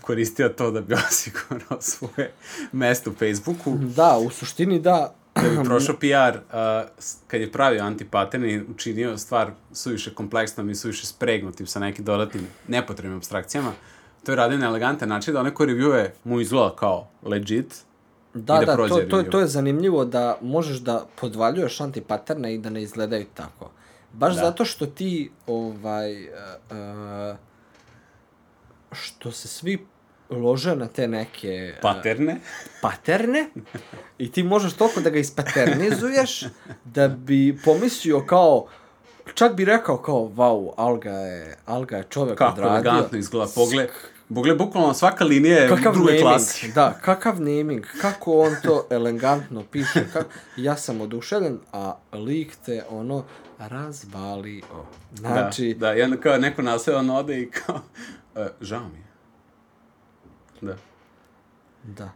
[0.02, 2.32] koristio to da bi osigurao svoje
[2.72, 6.90] mesto u Facebooku da, u suštini da, da bi prošao PR, uh,
[7.28, 12.48] kad je pravio antipattern i učinio stvar suviše kompleksnom i suviše spregnutim sa nekim dodatnim
[12.68, 13.72] nepotrebnim abstrakcijama,
[14.24, 17.76] to je radio na elegantan način da onaj ko reviewuje mu izgleda kao legit,
[18.34, 19.32] Da, da da, to, to, review.
[19.32, 23.72] to je zanimljivo da možeš da podvaljuješ antipaterne i da ne izgledaju tako.
[24.14, 24.42] Baš Da.
[24.42, 24.48] da.
[24.48, 26.32] zato što ti, ovaj, uh,
[26.72, 27.38] uh,
[28.92, 29.86] što se svi
[30.32, 32.40] lože na te neke uh, paterne.
[32.82, 33.46] paterne
[34.18, 36.44] i ti možeš toliko da ga ispaternizuješ
[36.86, 38.66] da bi pomislio kao,
[39.34, 42.76] čak bi rekao kao, vau, Alga je, Alga je čovek Kako odradio.
[42.76, 43.90] elegantno izgleda pogled.
[44.30, 46.72] Bogle, bukvalno svaka linija je Kakav drugoj naming, klasi.
[46.72, 52.84] da, kakav naming, kako on to elegantno piše, kako, ja sam oduševljen, a lik te
[52.90, 53.24] ono
[53.60, 54.64] razvalio.
[55.14, 56.62] Znači, Da, da, i onda kao neko
[56.96, 57.76] on ode i kao,
[58.36, 59.11] uh, žao mi je.
[60.62, 60.76] Da.
[61.84, 62.10] da.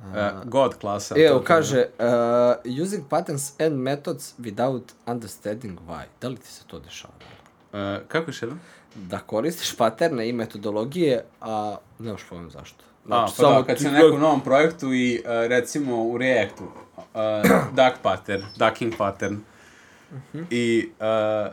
[0.00, 1.14] Uh, God klasa.
[1.18, 6.02] Evo, kaže, uh, using patterns and methods without understanding why.
[6.20, 7.14] Da li ti se to dešava?
[7.72, 8.60] Uh, kako još jedan?
[8.94, 12.84] Da koristiš paterne i metodologije, a nemaš pojma zašto.
[12.84, 16.64] A, Znači, pa da, kad si na nekom novom projektu i uh, recimo u Reactu,
[16.64, 17.02] uh,
[17.78, 19.36] duck pattern, ducking pattern,
[20.12, 20.42] Mhm.
[20.50, 21.52] i uh,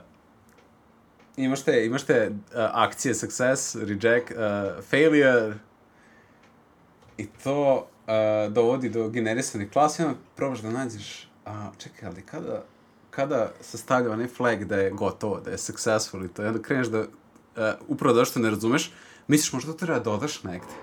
[1.38, 4.38] imaš te, imaš te uh, akcije success, reject, uh,
[4.84, 5.54] failure,
[7.20, 12.22] i to uh, dovodi do generisane klase, i onda probaš da nađeš, a, čekaj, ali
[12.22, 12.64] kada,
[13.10, 16.62] kada se stavlja onaj flag da je gotovo, da je successful i to, i onda
[16.62, 17.08] kreneš da, uh,
[17.88, 18.92] upravo da što ne razumeš,
[19.28, 20.80] misliš možda to treba da dodaš negde.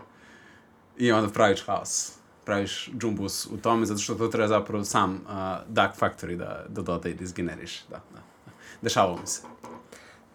[0.98, 2.12] I onda praviš haos.
[2.44, 5.30] Praviš džumbus u tome, zato što to treba zapravo sam uh,
[5.68, 7.84] Dark Factory da, da doda i da izgeneriš.
[7.90, 8.20] Da, da.
[8.46, 8.52] da.
[8.82, 9.42] Dešavalo mi se.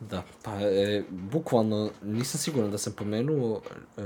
[0.09, 3.61] Da, pa e, bukvalno nisam siguran da sam pomenuo
[3.97, 4.01] e,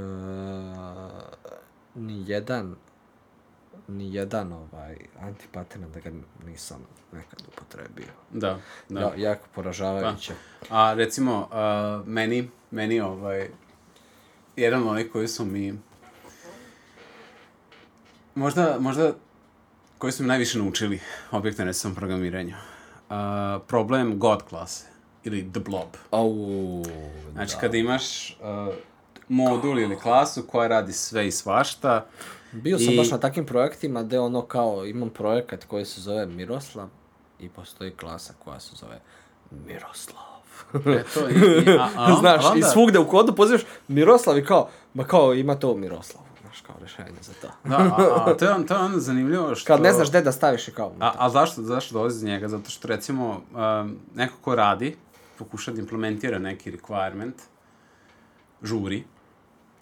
[1.95, 2.75] ni jedan
[3.87, 6.11] ni jedan ovaj antipattern da ga
[6.45, 8.13] nisam nekad upotrebio.
[8.31, 8.99] Da, da.
[8.99, 10.33] Da, jako poražavajuće.
[10.69, 13.49] A recimo, uh, meni, meni ovaj,
[14.55, 15.79] jedan od onih koji su mi,
[18.35, 19.13] možda, možda,
[19.97, 20.99] koji su mi najviše naučili
[21.31, 22.55] objektne sam programiranju.
[23.09, 23.15] Uh,
[23.67, 24.85] problem God klase
[25.23, 25.87] ili the blob.
[26.11, 26.33] Au,
[27.33, 27.59] Znači, da.
[27.61, 28.73] kada imaš uh,
[29.29, 32.05] modul ili klasu koja radi sve i svašta,
[32.61, 36.25] Bio sam I- baš na takvim projektima gde ono kao imam projekat koji se zove
[36.25, 36.87] Miroslav
[37.39, 38.99] i postoji klasa koja se zove
[39.67, 40.23] Miroslav.
[40.73, 44.45] e, to, i, i, a, a, Znaš, onda, i svugde u kodu pozivaš Miroslav i
[44.45, 46.23] kao, ma kao ima to Miroslav.
[46.41, 47.47] Znaš, kao rešenje za to.
[47.63, 49.67] Da, a, a to je, on, to je ono zanimljivo što...
[49.67, 50.93] Kad ne znaš gde da staviš i kao.
[50.99, 52.47] A, a zašto, zašto dolazi do njega?
[52.47, 54.95] Zato što recimo um, neko ko radi,
[55.37, 57.33] pokuša da implementira neki requirement,
[58.63, 59.03] žuri,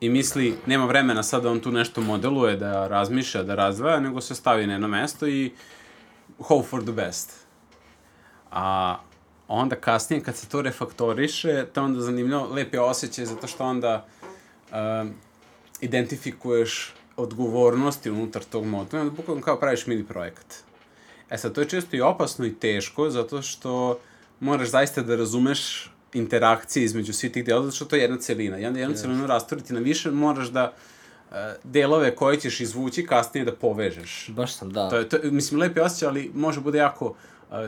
[0.03, 4.21] i misli, nema vremena sad da on tu nešto modeluje, da razmišlja, da razdvaja, nego
[4.21, 5.51] se stavi na jedno mesto i
[6.39, 7.33] hope for the best.
[8.51, 8.97] A
[9.47, 14.05] onda kasnije, kad se to refaktoriše, to je onda zanimljivo, lepi osjećaj, zato što onda
[14.71, 15.13] um,
[15.81, 20.45] identifikuješ odgovornosti unutar tog onda bukvalno kao praviš mini projekat.
[21.29, 23.99] E sad, to je često i opasno i teško, zato što
[24.39, 28.59] moraš zaista da razumeš interakcije između svih tih delova, zato što to je jedna celina.
[28.59, 30.73] I onda jednu celinu rastoriti na više, moraš da
[31.29, 34.29] uh, delove koje ćeš izvući kasnije da povežeš.
[34.29, 34.89] Baš sam, da.
[34.89, 37.15] To je, to, mislim, lepi osjećaj, ali može bude jako uh,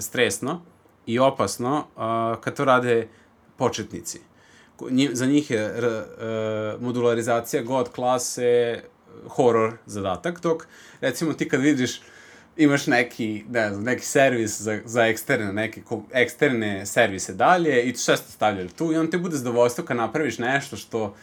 [0.01, 0.61] stresno
[1.05, 2.01] i opasno uh,
[2.41, 3.07] kad to rade
[3.57, 4.19] početnici.
[4.81, 8.81] Nji- Za njih je r, uh, modularizacija God klase
[9.27, 10.67] horor zadatak, dok
[11.01, 12.01] recimo ti kad vidiš
[12.57, 17.95] imaš neki, ne znam, neki servis za, za eksterne, neke ko, eksterne servise dalje i
[17.95, 21.15] sve ste stavljali tu i on ti bude zadovoljstvo kad napraviš nešto što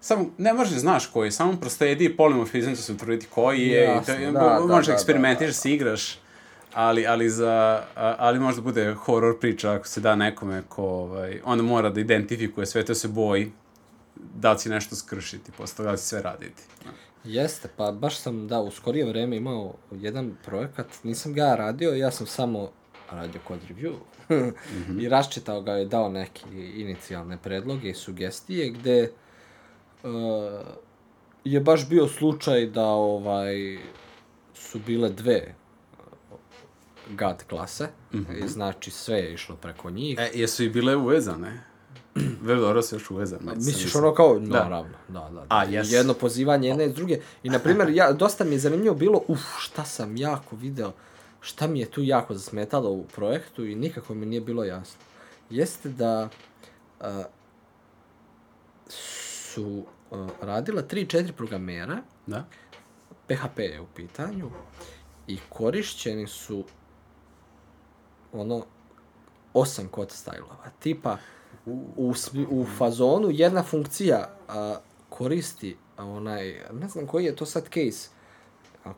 [0.00, 4.14] samo, ne možeš znaš koji, samo prosledi i polimorfizam će se utvrditi koji je, Jasno,
[4.14, 5.60] i to, da, mo- da, možeš da, eksperimentiraš, da, da.
[5.60, 6.18] se igraš,
[6.72, 11.62] ali, ali, za, ali možda bude horor priča ako se da nekome ko, ovaj, onda
[11.62, 13.52] mora da identifikuje sve to se boji
[14.34, 16.62] da li će nešto skršiti, posle da će sve raditi.
[17.26, 21.94] Jeste, pa baš sam, da, u skorije vreme imao jedan projekat, nisam ga ja radio,
[21.94, 22.70] ja sam samo
[23.10, 23.94] radio kod review.
[25.02, 26.42] I raščitao ga je dao neke
[26.74, 29.10] inicijalne predloge i sugestije gde
[30.02, 30.10] uh,
[31.44, 33.78] je baš bio slučaj da ovaj
[34.54, 35.54] su bile dve
[35.92, 36.38] uh,
[37.10, 37.88] GAD klase,
[38.44, 40.18] i znači sve je išlo preko njih.
[40.18, 41.62] E, jesu i bile uvezane?
[42.60, 43.54] Dobro se još uvezane.
[43.54, 45.30] Misliš ono kao, naravno, da, da.
[45.30, 45.46] da.
[45.48, 45.92] A, jes.
[45.92, 47.20] Jedno pozivanje jedne iz druge.
[47.42, 50.92] I, na primjer, ja, dosta mi je zanimljivo bilo, uf, šta sam jako video,
[51.40, 55.00] šta mi je tu jako zasmetalo u projektu i nikako mi nije bilo jasno.
[55.50, 56.28] Jeste da
[57.00, 57.22] a,
[58.88, 62.44] su a, radila 3-4 programera, Da?
[63.28, 64.50] PHP je u pitanju,
[65.26, 66.64] i korišćeni su
[68.32, 68.64] ono
[69.54, 70.56] osam kod stajlova.
[70.78, 71.16] Tipa,
[71.66, 72.14] u,
[72.50, 74.76] u fazonu jedna funkcija a,
[75.08, 78.08] koristi a, onaj, ne znam koji je to sad case,
[78.84, 78.92] a,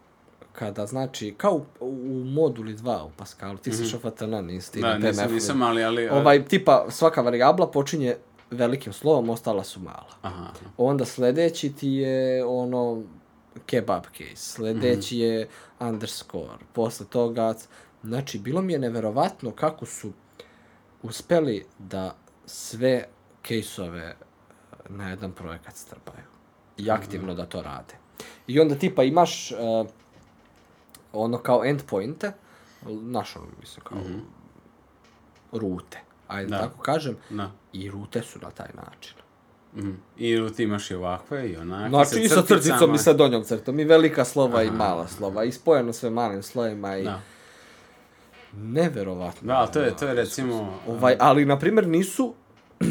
[0.52, 4.98] kada znači, kao u, u moduli 2 u Pascalu, ti si šofatana, nisi ti Da,
[4.98, 5.84] na nisam, nisam, ali...
[5.84, 8.16] ali Ovaj, tipa, svaka varijabla počinje
[8.50, 10.14] velikim slovom, ostala su mala.
[10.22, 10.46] Aha.
[10.76, 13.02] Onda sledeći ti je ono
[13.66, 15.24] kebab case, sledeći Mhm.
[15.24, 15.48] je
[15.80, 17.54] underscore, posle toga,
[18.02, 20.12] znači bilo mi je neverovatno kako su
[21.02, 22.16] uspeli da
[22.48, 23.04] sve
[23.42, 24.16] kejsove
[24.88, 26.24] na jedan projekat strpaju.
[26.76, 27.94] i aktivno da to rade.
[28.46, 29.86] I onda tipa imaš uh,
[31.12, 32.32] ono kao endpointe,
[32.86, 33.98] znaš ono, mislim, kao
[35.52, 36.58] rute, ajde Da.
[36.58, 37.50] tako kažem, Da.
[37.72, 39.14] i rute su na taj način.
[39.76, 39.90] Mhm.
[40.16, 41.88] I ti imaš i ovakve i onakve.
[41.88, 42.60] Znači, i sa crticama.
[42.60, 46.42] crticom i sa donjom crtom, i velika slova i mala slova, i spojeno sve malim
[46.42, 47.04] slovima i...
[47.04, 47.20] Da.
[48.52, 49.46] Neverovatno.
[49.46, 50.78] Da, to je, to je recimo...
[50.88, 52.34] Ovaj, ali, na primjer, nisu...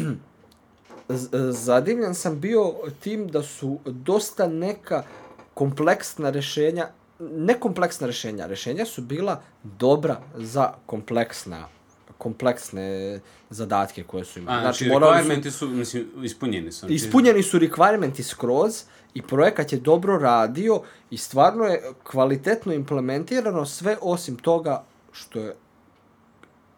[1.08, 5.02] Z- Zadivljen sam bio tim da su dosta neka
[5.54, 6.88] kompleksna rešenja,
[7.20, 11.68] ne kompleksna rešenja, rešenja su bila dobra za kompleksna
[12.18, 14.58] kompleksne zadatke koje su imali.
[14.58, 16.78] A, znači, su- requirementi su, mislim, ispunjeni su.
[16.78, 18.82] Znači, Ispunjeni su requirementi skroz
[19.14, 24.84] i projekat je dobro radio i stvarno je kvalitetno implementirano sve osim toga
[25.18, 25.54] što je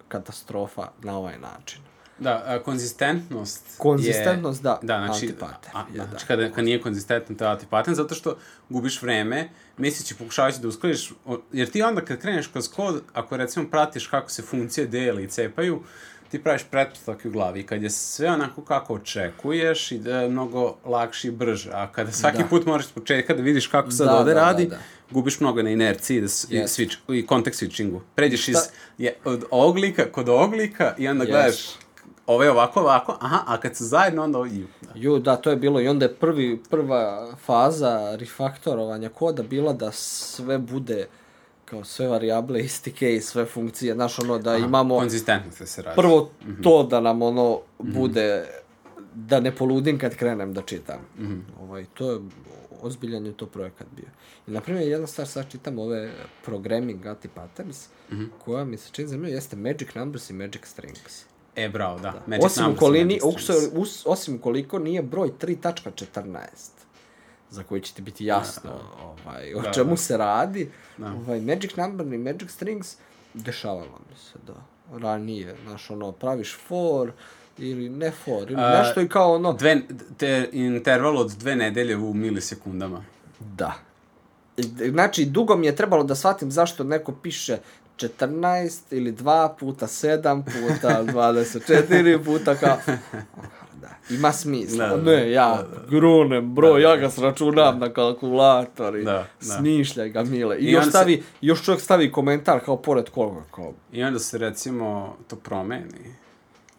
[0.08, 1.80] katastrofa na ovaj način.
[2.18, 6.08] Da, a, konzistentnost Konzistentnost, je, da, da znači, antipattern a, da, da.
[6.08, 8.36] znači kada, kad nije konzistentan, to je antipattern, zato što
[8.68, 11.12] gubiš vreme, misleći pokušavajući da uskladiš,
[11.52, 15.28] jer ti onda kad kreneš kroz kod, ako recimo pratiš kako se funkcije dele i
[15.28, 15.82] cepaju,
[16.30, 17.60] ti praviš pretpostavke u glavi.
[17.60, 21.70] I kad je sve onako kako očekuješ, ide je mnogo lakše i brže.
[21.72, 22.48] A kada svaki Da.
[22.48, 24.78] put moraš s početka da vidiš kako sad Da, ovde da, da, radi, da.
[25.10, 28.00] Gubiš mnogo na inerciji da, s- i, switch, i kontekst switchingu.
[28.14, 31.30] Pređeš iz, Šta- je, od ovog lika kod ovog lika i onda Jest.
[31.32, 31.68] gledaš
[32.26, 34.90] ovo je ovako, ovako, aha, a kad su zajedno, onda ju, da.
[34.94, 39.92] Ju, da, to je bilo i onda je prvi, prva faza refaktorovanja koda bila da
[39.92, 41.06] sve bude
[41.64, 45.96] kao sve varijable istike i sve funkcije, znaš ono da imamo Konzistentno se se radi.
[45.96, 46.30] prvo
[46.62, 48.46] to da nam ono bude
[49.14, 50.98] da ne poludim kad krenem da čitam.
[51.60, 52.18] Ovaj, to je,
[52.80, 54.08] ozbiljan je to projekat bio.
[54.46, 56.12] I, na primjer, jedna stvar, sad čitam ove
[56.44, 57.86] programming anti-patterns,
[58.38, 61.24] koja mi se čini zanimljiva, jeste magic numbers i magic strings.
[61.56, 62.22] E, bravo, da.
[62.26, 63.62] Magic Osim numbers ukoliko, i ni, magic strings.
[63.64, 66.46] us- us- osim ukoliko nije broj 3.14,
[67.50, 68.70] za koji će ti biti jasno
[69.02, 69.96] ovaj, o Da, čemu da.
[69.96, 70.70] se radi.
[71.00, 72.96] Ovaj, magic number i magic strings
[73.34, 74.54] dešavalo mi se da
[74.98, 77.12] ranije, znaš, ono, praviš for
[77.60, 79.80] ili ne for, ili A, nešto i kao ono, Dve,
[80.16, 83.04] te, interval od dve nedelje u milisekundama.
[83.40, 83.72] da.
[84.90, 87.58] Znači, dugo mi je trebalo da shvatim zašto neko piše
[87.98, 92.76] 14 ili 2 puta 7 puta 24 puta kao...
[93.74, 94.86] Da, ima smisla.
[94.86, 99.26] Da, da, ne, ja grunem broj, ja ga sračunam na kalkulator i Da, da.
[99.40, 100.56] smišljaj ga mile.
[100.58, 103.72] I, I još on se- stavi, još čovjek stavi komentar kao pored koga, kao...
[103.92, 106.14] I onda se recimo to promeni.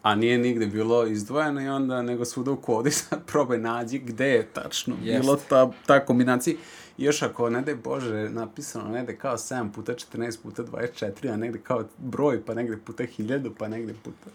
[0.02, 3.98] A nije nigde bilo izdvojeno i onda nego svuda u kodu i sad probaj nađi
[3.98, 5.20] gde je tačno Jeste.
[5.20, 6.56] bilo ta, ta kombinacija.
[6.98, 11.36] I još ako, ne daj Bože, napisano negde kao 7 puta 14 puta 24, a
[11.36, 14.30] negde kao broj, pa negde puta 1000, pa negde puta...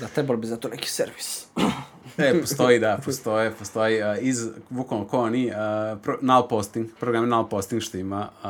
[0.00, 1.46] Da, trebalo bi za to neki servis.
[2.18, 7.28] E, postoji, da, postoje, postoji uh, iz, bukvalno ko oni, uh, pro, null posting, program
[7.28, 8.48] null posting što ima uh,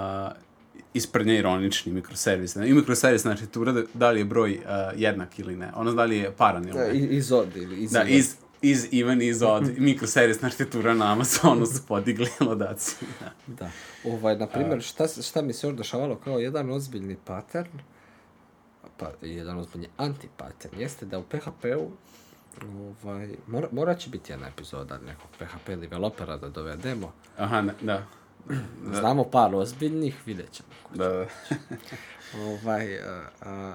[0.95, 2.57] isprednje ironični mikroservis.
[2.57, 3.65] I mikroservis znači tu
[3.95, 4.65] da li je broj uh,
[4.97, 6.95] jednak ili ne, ono da li je paran ili Da, ne.
[6.95, 11.67] i- iz od ili iz Da, iz, iz even, iz od, mikroservis arhitektura na Amazonu
[11.67, 13.09] su podigli lodaciju.
[13.21, 13.31] Da.
[13.49, 13.71] Da.
[14.07, 17.79] Ovaj, na primjer, šta, šta mi se još dešavalo kao jedan ozbiljni pattern,
[18.97, 21.91] pa jedan ozbiljni antipattern, jeste da u PHP-u
[23.03, 27.13] ovaj, mora, mora će biti jedna epizoda nekog PHP developera da dovedemo.
[27.39, 28.07] Aha, ne, da.
[28.93, 30.69] Znamo par ozbiljnih, vidjet ćemo.
[30.95, 31.27] Da, da.
[32.47, 33.05] Ovaj, uh,
[33.41, 33.75] uh,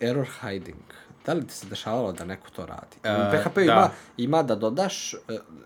[0.00, 0.82] error hiding.
[1.26, 2.96] Da li ti se dešavalo da neko to radi?
[3.04, 3.62] E, u PHP da.
[3.62, 5.20] ima, ima da dodaš uh,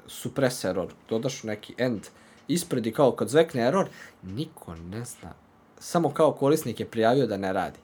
[0.06, 2.00] suppress error, dodaš neki end
[2.48, 3.88] ispred i kao kad zvekne error,
[4.22, 5.32] niko ne zna.
[5.78, 7.78] Samo kao korisnik je prijavio da ne radi.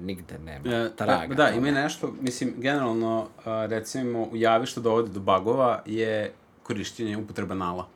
[0.00, 1.34] Nigde nema E, traga.
[1.34, 1.58] Da, toga.
[1.58, 7.54] ima i nešto, mislim, generalno, recimo, u javi što dovodi do bagova je korišćenje upotreba
[7.54, 7.88] nala.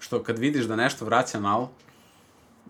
[0.00, 1.68] Što kad vidiš da nešto vraća nal,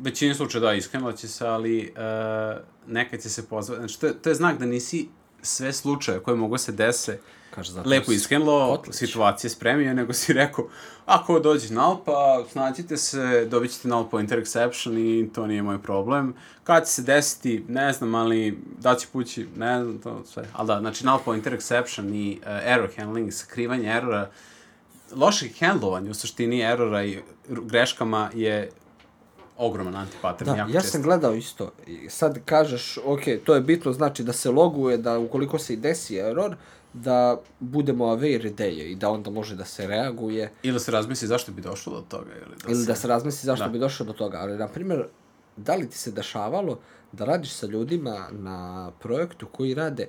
[0.01, 3.81] većini slučaja da, iskrenula će se, ali uh, nekad će se pozvati.
[3.81, 5.09] Znači, to je, to je znak da nisi
[5.43, 7.19] sve slučaje koje mogu se dese
[7.55, 8.13] Kaže, zato lepo
[8.77, 8.97] kotlić.
[8.97, 10.69] situacije spremio, nego si rekao,
[11.07, 15.83] ako dođe null, pa snađite se, dobit ćete null pointer exception i to nije moj
[15.83, 16.35] problem.
[16.65, 20.45] Kad će se desiti, ne znam, ali da će pući, ne znam, to sve.
[20.53, 24.31] Ali da, znači null pointer exception i uh, error handling, sakrivanje erora,
[25.17, 28.71] loših handlovanja u suštini erora i greškama je
[29.57, 30.51] ogroman antipattern.
[30.51, 30.93] Da, jako ja često.
[30.93, 31.73] sam gledao isto.
[31.87, 35.77] I sad kažeš, ok, to je bitno, znači da se loguje, da ukoliko se i
[35.77, 36.57] desi error,
[36.93, 41.29] da budemo aware da je i da onda može da se reaguje Ili se razmisli
[41.29, 42.31] zašto bi došlo do toga.
[42.47, 42.87] Ili da, ili se...
[42.87, 43.71] da se razmisli zašto Da.
[43.71, 44.39] bi došlo do toga.
[44.39, 45.05] Ali, na primjer,
[45.57, 46.79] da li ti se dešavalo
[47.13, 50.09] da radiš sa ljudima na projektu koji rade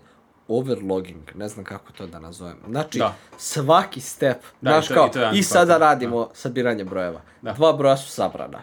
[0.52, 2.56] overlogging, ne znam kako to da nazovem.
[2.68, 3.16] Znači, Da.
[3.38, 7.22] svaki step, Da, znaš i to- kao, i to i sada antipater, radimo sabiranje brojeva.
[7.41, 7.54] Da.
[7.54, 8.62] Dva broja su sabrana.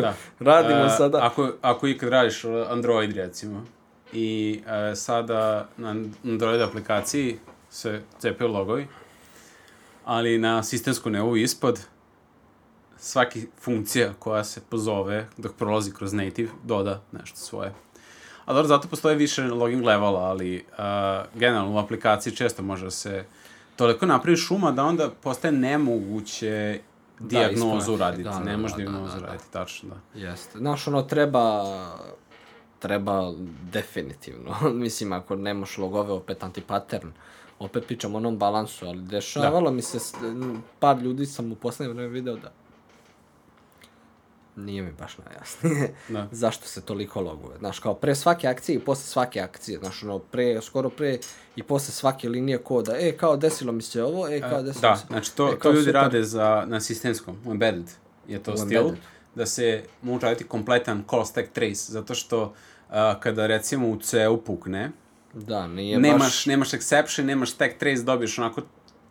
[0.00, 0.14] Da.
[0.52, 1.18] radimo E, sada.
[1.22, 3.64] Ako, ako ikad radiš Android, recimo,
[4.12, 5.90] i e, sada na
[6.24, 7.38] Android aplikaciji
[7.70, 8.86] se cepaju logovi,
[10.04, 11.80] ali na sistemsku nivou ispod
[12.96, 17.72] svaki funkcija koja se pozove dok prolazi kroz native doda nešto svoje.
[18.50, 20.84] A dobro, zato postoje više login levela, ali uh,
[21.34, 23.24] generalno u aplikaciji često može da se
[23.76, 26.80] toliko napravi šuma da onda postaje nemoguće
[27.18, 27.92] dijagnozu ispraviti.
[27.92, 28.22] uraditi.
[28.22, 29.26] Da, da, ne možeš da, da, dijagnozu da, da.
[29.26, 30.20] uraditi, tačno, da.
[30.20, 30.58] Jeste.
[30.58, 31.64] Znaš, ono, treba,
[32.78, 33.32] treba
[33.72, 34.56] definitivno.
[34.84, 37.08] Mislim, ako nemaš logove, opet antipattern,
[37.58, 39.98] opet pričam o onom balansu, ali dešavalo mi se,
[40.78, 42.52] par ljudi sam u poslednje vreme video da
[44.56, 46.28] nije mi baš najjasnije Da.
[46.42, 47.58] zašto se toliko loguje.
[47.58, 51.18] Znaš, kao pre svake akcije i posle svake akcije, znaš, ono, pre, skoro pre
[51.56, 54.90] i posle svake linije koda, e, kao desilo mi se ovo, e, kao desilo Da,
[54.90, 55.04] mi se...
[55.06, 55.94] znači to, e, to ljudi super.
[55.94, 57.90] rade za, na sistemskom, u embedded
[58.28, 59.00] je to U stil, embedded.
[59.34, 62.54] da se može raditi kompletan call stack trace, zato što
[62.88, 64.90] a, kada recimo u C-u pukne,
[65.34, 66.46] Da, nije nemaš, baš...
[66.46, 68.62] nemaš exception, nemaš stack trace, dobiješ onako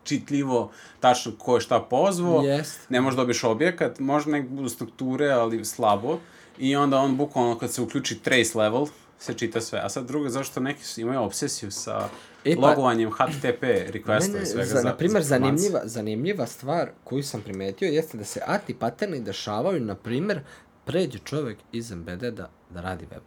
[0.04, 2.90] čitljivo tačno ko je šta pozvao, Jest.
[2.90, 6.20] ne možeš dobiješ objekat, možda nek budu strukture, ali slabo,
[6.58, 8.88] i onda on bukvalno kad se uključi trace level,
[9.20, 9.80] se čita sve.
[9.80, 12.10] A sad drugo, zašto neki imaju obsesiju sa
[12.46, 17.24] E, pa- logovanjem HTTP requesta i svega za, na primjer, za zanimljiva, zanimljiva stvar koju
[17.24, 20.40] sam primetio jeste da se antipaterni dešavaju, na primjer,
[20.86, 23.22] pređe čovjek iz embeddeda da radi web.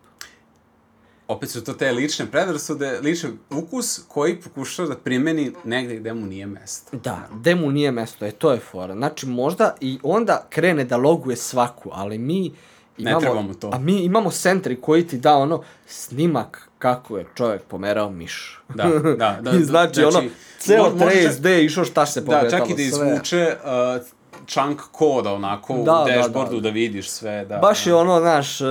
[1.32, 6.26] Opet su to te lične predrasude, lični ukus koji pokušava da primeni negde gde mu
[6.26, 6.96] nije mesto.
[6.96, 8.94] Da, gde mu nije mesto, e, to je fora.
[8.94, 12.52] Znači, možda i onda krene da loguje svaku, ali mi
[12.98, 13.20] imamo...
[13.20, 13.70] trebamo to.
[13.72, 18.60] A mi imamo centri koji ti da ono snimak kako je čovjek pomerao miš.
[18.74, 18.84] Da,
[19.18, 20.22] da, da, I znači, znači, ono,
[20.58, 24.02] ceo trace, čak- gde je išao, šta se Da, pokretalo, čak i da izvuče uh,
[24.46, 26.60] chunk koda onako Da, u da, dashboardu da.
[26.60, 27.44] da, vidiš sve.
[27.44, 28.64] Da, Baš je ono, znaš, e,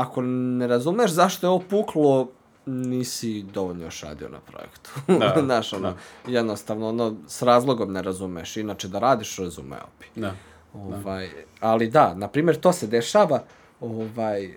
[0.00, 2.28] ako ne razumeš zašto je ovo puklo,
[2.66, 4.90] nisi dovoljno još radio na projektu.
[5.06, 5.94] Da, znaš, ono,
[6.26, 10.20] jednostavno, ono, s razlogom ne razumeš, inače da radiš, razumeo bi.
[10.20, 10.34] Da.
[10.74, 11.30] Ovaj,
[11.60, 13.42] ali da, na primjer, to se dešava,
[13.80, 14.54] ovaj,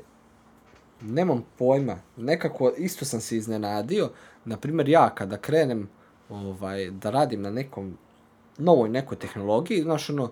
[1.01, 4.09] nemam pojma, nekako isto sam se iznenadio,
[4.45, 5.89] na primjer, ja kada krenem
[6.29, 7.97] ovaj, da radim na nekom
[8.57, 10.31] novoj nekoj tehnologiji, znaš, ono,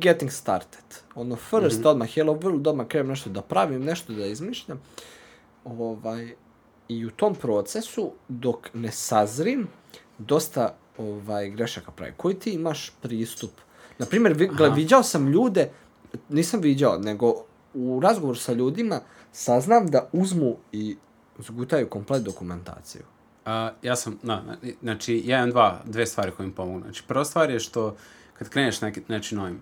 [0.00, 0.84] getting started.
[1.14, 1.88] Ono, first, mm -hmm.
[1.88, 4.80] odmah Hello World, odmah krenem nešto da pravim, nešto da izmišljam.
[5.64, 6.34] Ovaj,
[6.88, 9.68] I u tom procesu, dok ne sazrim,
[10.18, 12.12] dosta ovaj, grešaka pravi.
[12.16, 13.50] Koji ti imaš pristup?
[13.98, 15.70] Naprimjer, vi, gle, viđao sam ljude,
[16.28, 17.44] nisam viđao, nego
[17.74, 19.00] u razgovoru sa ljudima
[19.32, 20.96] saznam da uzmu i
[21.38, 23.02] zgutaju komplet dokumentaciju.
[23.44, 26.80] A, ja sam, na, na- znači, ja imam dva, dve stvari koje mi pomogu.
[26.80, 27.96] Znači, prva stvar je što
[28.40, 29.60] kad kreneš neki, neči novim,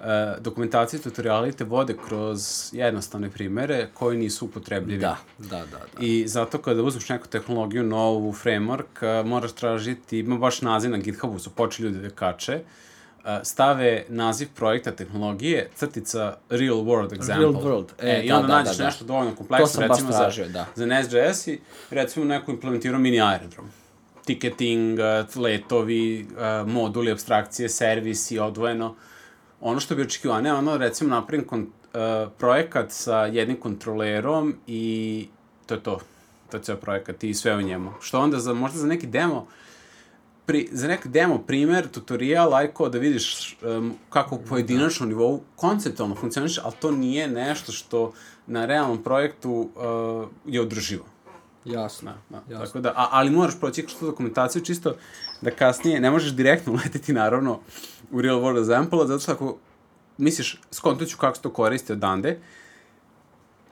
[0.00, 0.04] uh,
[0.40, 5.00] dokumentacije i tutoriali te vode kroz jednostavne primere koji nisu upotrebljivi.
[5.00, 5.64] Da, da, da.
[5.66, 5.78] da.
[6.00, 10.98] I zato kada uzmeš neku tehnologiju, novu framework, uh, moraš tražiti, ima baš naziv na
[10.98, 17.38] GitHubu, su počeli ljudi da kače, uh, stave naziv projekta tehnologije, crtica real world example.
[17.38, 18.86] Real world, e, i da, onda da, nađeš da, da.
[18.86, 20.66] nešto dovoljno kompleksno, recimo tražio, za, da.
[20.74, 21.60] za Nest.js i
[21.90, 23.70] recimo neko implementirao mini aerodrom.
[24.30, 24.98] Ticketing,
[25.36, 26.26] letovi,
[26.66, 28.94] moduli, abstrakcije, servisi, odvojeno.
[29.60, 35.26] Ono što bi očekivao, ne ono recimo napravim kon, uh, projekat sa jednim kontrolerom i
[35.66, 35.98] to je to.
[36.50, 37.92] To je ceo projekat i sve u njemu.
[38.00, 39.46] Što onda za, možda za neki demo,
[40.46, 45.40] pri, za neki demo primer, tutorial, aj kao da vidiš um, kako u pojedinačnom nivou
[45.56, 48.12] konceptualno funkcioniš, ali to nije nešto što
[48.46, 51.04] na realnom projektu uh, je održivo.
[51.64, 52.12] Jasno.
[52.30, 52.54] Da, da.
[52.54, 52.66] Jasno.
[52.66, 54.94] Tako da, a, ali moraš proći kroz tu dokumentaciju čisto
[55.40, 57.60] da kasnije, ne možeš direktno uletiti naravno
[58.10, 59.56] u real world example, zato što ako
[60.18, 62.40] misliš, skontat ću kako se to koristi odande,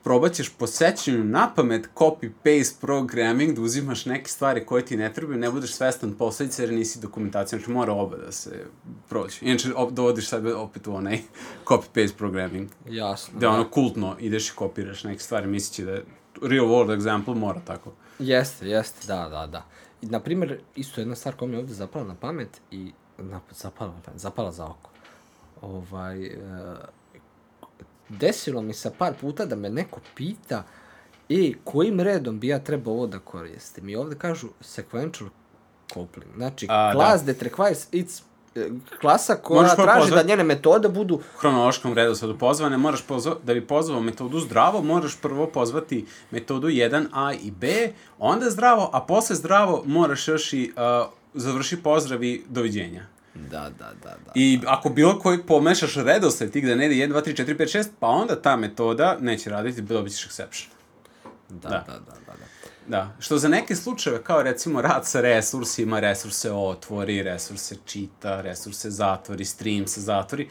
[0.04, 5.12] probat ćeš po sećanju na pamet copy-paste programming, da uzimaš neke stvari koje ti ne
[5.12, 8.64] trebaju, ne budeš svestan posledice jer nisi dokumentacija, znači mora oba da se
[9.08, 9.36] prođe.
[9.40, 11.18] Inače, op, dovodiš sebe opet u onaj
[11.68, 13.34] copy-paste programming, Jasno.
[13.36, 15.98] gde ono kultno ideš i kopiraš neke stvari, misleći da
[16.42, 17.92] real world example mora tako.
[18.18, 19.64] Jeste, jeste, da, da, da.
[20.02, 23.40] I, na primjer, isto jedna stvar koja mi je ovdje zapala na pamet i na,
[23.50, 24.90] zapala, zapala za oko.
[25.60, 26.38] Ovaj, e,
[28.08, 30.64] desilo mi se par puta da me neko pita
[31.28, 33.88] e, kojim redom bi ja trebao ovo da koristim?
[33.88, 35.28] I ovdje kažu sequential
[35.94, 36.34] coupling.
[36.36, 38.22] Znači, A, class that requires its
[39.00, 43.66] klasa koja traži pozvat- da njene metode budu hronološkom redosledu pozvane, moraš pozva, da bi
[43.66, 49.82] pozvao metodu zdravo, moraš prvo pozvati metodu 1a i b, onda zdravo, a posle zdravo
[49.86, 53.06] moraš još i uh, završi pozdrav i doviđenja.
[53.34, 54.32] Da, da, da, da.
[54.34, 57.78] I ako bilo koji pomešaš redosled tih da ne ide 1, 2, 3, 4, 5,
[57.78, 60.66] 6, pa onda ta metoda neće raditi, dobit ćeš exception.
[61.48, 61.84] Da, da.
[61.86, 62.47] da, da, da, da.
[62.88, 68.90] Da, što za neke slučajeve, kao recimo rad sa resursima, resurse otvori, resurse čita, resurse
[68.90, 70.48] zatvori, stream se zatvori,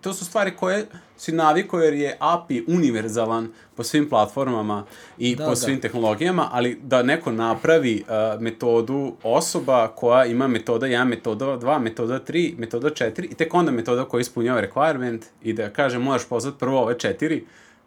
[0.00, 0.86] to su stvari koje
[1.16, 4.84] si navikao jer je API univerzalan po svim platformama
[5.18, 5.56] i Da, po da.
[5.56, 11.78] svim tehnologijama, ali da neko napravi uh, metodu osoba koja ima metoda 1, metoda 2,
[11.78, 16.28] metoda 3, metoda 4 i tek onda metoda koja ispunjava requirement i da kaže moraš
[16.28, 17.46] pozvati prvo ove četiri,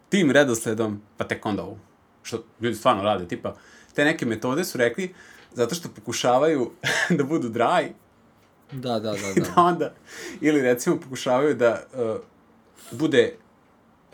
[0.10, 1.78] tim redosledom, pa tek onda ovu.
[2.24, 3.56] Što ljudi stvarno rade, tipa,
[3.94, 5.14] te neke metode su rekli
[5.54, 6.72] zato što pokušavaju
[7.18, 7.90] da budu dry,
[8.72, 9.62] Da, da, da, da da.
[9.62, 9.94] onda,
[10.42, 12.22] ili recimo pokušavaju da uh,
[12.92, 13.36] bude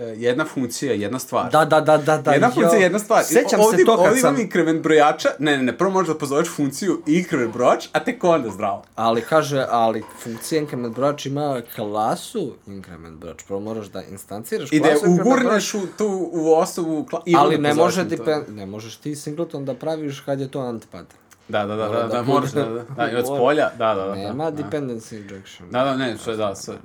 [0.05, 1.51] jedna funkcija, jedna stvar.
[1.51, 2.31] Da, da, da, da, da.
[2.31, 2.53] jedna jo.
[2.53, 3.23] funkcija, jedna stvar.
[3.23, 4.29] Sećam ovdje, se to kad ovdje sam...
[4.29, 7.99] imam inkrement brojača, ne, ne, ne, prvo možeš da pozoveš funkciju i inkrement brojač, a
[7.99, 8.83] tek onda zdravo.
[8.95, 13.43] Ali kaže, ali funkcija increment brojač ima klasu increment brojač.
[13.47, 17.23] Prvo moraš da instanciraš I da klasu increment brojač, ugurneš u tu u osobu kla-
[17.25, 21.19] i ali ne može depend, ne možeš ti singleton da praviš kad je to antipattern.
[21.47, 24.05] Da, da, da, da, da da, moraš da, da, da, i od spolja, da, da,
[24.05, 24.15] da.
[24.15, 25.69] Nema da, dependency injection.
[25.71, 26.75] Da, da, ne, sve, da, sve.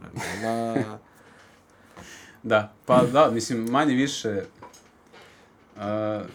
[0.43, 0.75] Nema...
[2.45, 4.43] Da, pa da, mislim, manje više,
[5.77, 5.83] uh,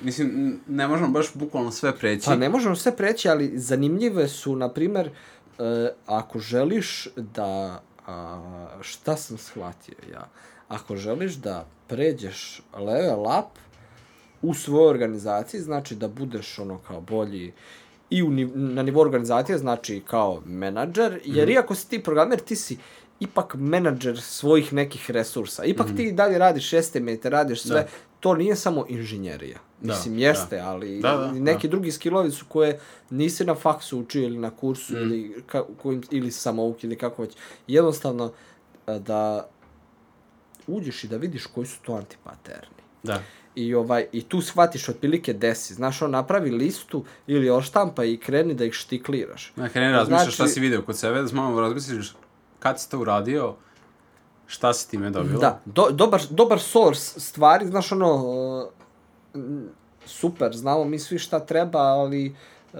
[0.01, 0.29] mislim,
[0.67, 2.25] ne možemo baš bukvalno sve preći.
[2.25, 5.11] Pa ne možemo sve preći, ali zanimljive su, na primer, e,
[6.05, 8.41] ako želiš da, a,
[8.81, 10.27] šta sam shvatio ja,
[10.67, 13.57] ako želiš da pređeš level up
[14.41, 17.53] u svojoj organizaciji, znači da budeš ono kao bolji
[18.09, 21.51] i u, ni- na nivou organizacije, znači kao menadžer, jer Mhm.
[21.51, 22.77] iako si ti programer, ti si
[23.19, 25.63] ipak menadžer svojih nekih resursa.
[25.65, 25.95] Ipak Mhm.
[25.95, 27.87] ti i dalje radiš estimate, radiš sve.
[28.19, 29.57] To nije samo inženjerija.
[29.81, 31.71] Da, Mislim, jeste, ali Da, da, neki da.
[31.71, 34.97] drugi skillovi su koje nisi na faksu učio ili na kursu Mm.
[34.97, 37.31] ili, ka, kojim, ili samouk ili kako već.
[37.67, 38.31] Jednostavno
[38.87, 39.49] da
[40.67, 42.75] uđeš i da vidiš koji su to antipaterni.
[43.03, 43.21] Da.
[43.55, 45.73] I, ovaj, I tu shvatiš otprilike desi.
[45.73, 49.53] Znaš, on napravi listu ili oštampa i kreni da ihštikliraš.
[49.57, 52.13] Ja kreni razmišljaš Znači- šta si video kod sebe, da malo razmisliš
[52.59, 53.55] kad si to uradio,
[54.47, 55.39] šta si time dobila.
[55.39, 58.69] Da, do, dobar, dobar source stvari, znaš ono,
[59.35, 59.69] m,
[60.05, 62.35] super, znamo mi svi šta treba, ali
[62.73, 62.79] uh,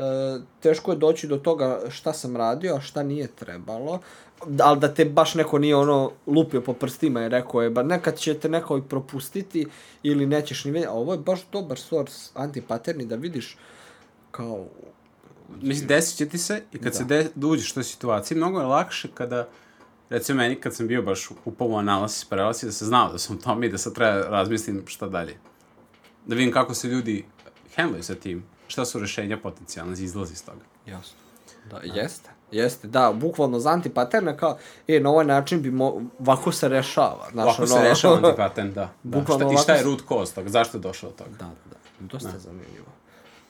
[0.59, 3.99] teško je doći do toga šta sam radio, a šta nije trebalo.
[4.47, 7.83] Da, ali da te baš neko nije ono lupio po prstima i rekao je, ba
[7.83, 9.67] nekad će te neko i propustiti
[10.03, 10.91] ili nećeš ni vidjeti.
[10.91, 13.57] A ovo je baš dobar source antipaterni da vidiš
[14.31, 14.65] kao
[15.61, 18.59] Mislim, desit će ti se i kad se de, da uđeš u toj situaciji, mnogo
[18.59, 19.47] je lakše kada,
[20.09, 23.35] recimo meni kad sam bio baš upao u analisis paralisi, da se znao da sam
[23.35, 25.37] u tome i da sad treba da razmislim šta dalje.
[26.25, 27.25] Da vidim kako se ljudi
[27.75, 30.61] handluju sa tim, šta su rešenja potencijalne za izlaz iz toga.
[30.85, 31.17] Jasno.
[31.71, 32.29] Da, jeste.
[32.51, 34.57] Jeste, da, bukvalno za antipaterne kao,
[34.87, 35.85] e, na ovaj način bi mo,
[36.19, 37.27] ovako se rešava.
[37.31, 38.81] Znaš, Ovako se ono- rešava antipatent, da.
[38.81, 38.89] da.
[39.19, 41.29] Bukvalno Šta, I šta je se- root cause toga, zašto je došlo do toga?
[41.31, 42.85] Da, da, dosta je zanimljivo.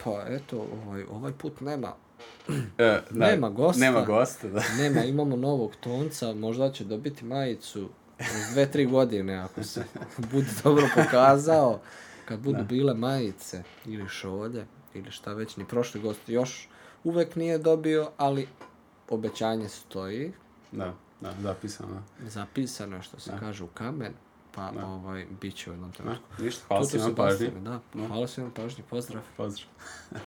[0.03, 1.93] Pa eto, ovaj, ovaj put nema,
[2.77, 3.79] da, Nema gosta.
[3.79, 4.61] Nema gosta, da.
[4.79, 7.89] nema, imamo novog tonca, možda će dobiti majicu
[8.19, 9.83] uz dve, tri godine, ako se
[10.31, 11.79] bude dobro pokazao,
[12.25, 16.67] kad budu bile majice ili šolje, ili šta već, ni prošli gost još
[17.03, 18.47] uvek nije dobio, ali
[19.09, 20.31] obećanje stoji,
[20.71, 22.03] Da, da, zapisano.
[22.19, 24.13] zapisano što se kaže u kamen,
[24.55, 25.97] pa ovaj, bit će u jednom Da.
[25.97, 26.43] trenutku.
[26.43, 27.37] Ništa, hvala svima pažnji.
[27.47, 29.21] Sebastiane, Da, hvala svima pažnji, pozdrav.
[29.37, 29.67] Pozdrav.